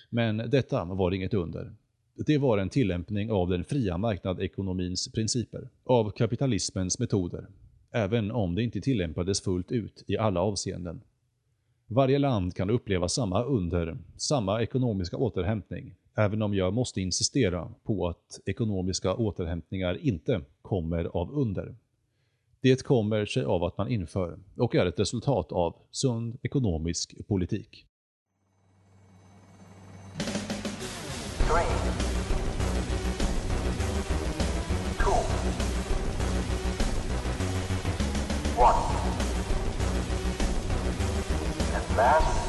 Men 0.09 0.37
detta 0.37 0.85
var 0.85 1.11
inget 1.11 1.33
under. 1.33 1.73
Det 2.15 2.37
var 2.37 2.57
en 2.57 2.69
tillämpning 2.69 3.31
av 3.31 3.49
den 3.49 3.63
fria 3.63 3.97
marknadekonomins 3.97 5.11
principer, 5.11 5.69
av 5.83 6.11
kapitalismens 6.11 6.99
metoder, 6.99 7.47
även 7.91 8.31
om 8.31 8.55
det 8.55 8.63
inte 8.63 8.81
tillämpades 8.81 9.41
fullt 9.41 9.71
ut 9.71 10.03
i 10.07 10.17
alla 10.17 10.41
avseenden. 10.41 11.01
Varje 11.87 12.19
land 12.19 12.55
kan 12.55 12.69
uppleva 12.69 13.09
samma 13.09 13.43
under, 13.43 13.97
samma 14.17 14.61
ekonomiska 14.61 15.17
återhämtning, 15.17 15.95
även 16.15 16.41
om 16.41 16.53
jag 16.53 16.73
måste 16.73 17.01
insistera 17.01 17.71
på 17.83 18.07
att 18.07 18.39
ekonomiska 18.45 19.13
återhämtningar 19.13 19.97
inte 20.05 20.41
kommer 20.61 21.05
av 21.05 21.31
under. 21.31 21.75
Det 22.61 22.83
kommer 22.83 23.25
sig 23.25 23.43
av 23.43 23.63
att 23.63 23.77
man 23.77 23.91
inför, 23.91 24.39
och 24.57 24.75
är 24.75 24.85
ett 24.85 24.99
resultat 24.99 25.51
av, 25.51 25.75
sund 25.91 26.37
ekonomisk 26.41 27.27
politik. 27.27 27.85
Three, 31.37 31.65
two, 34.97 35.11
one. 38.61 39.03
And 41.75 41.97
last, 41.97 42.42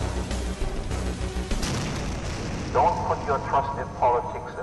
don't 2.74 3.06
put 3.06 3.24
your 3.24 3.38
trust 3.48 3.70
in 3.78 3.86
politics. 4.02 4.53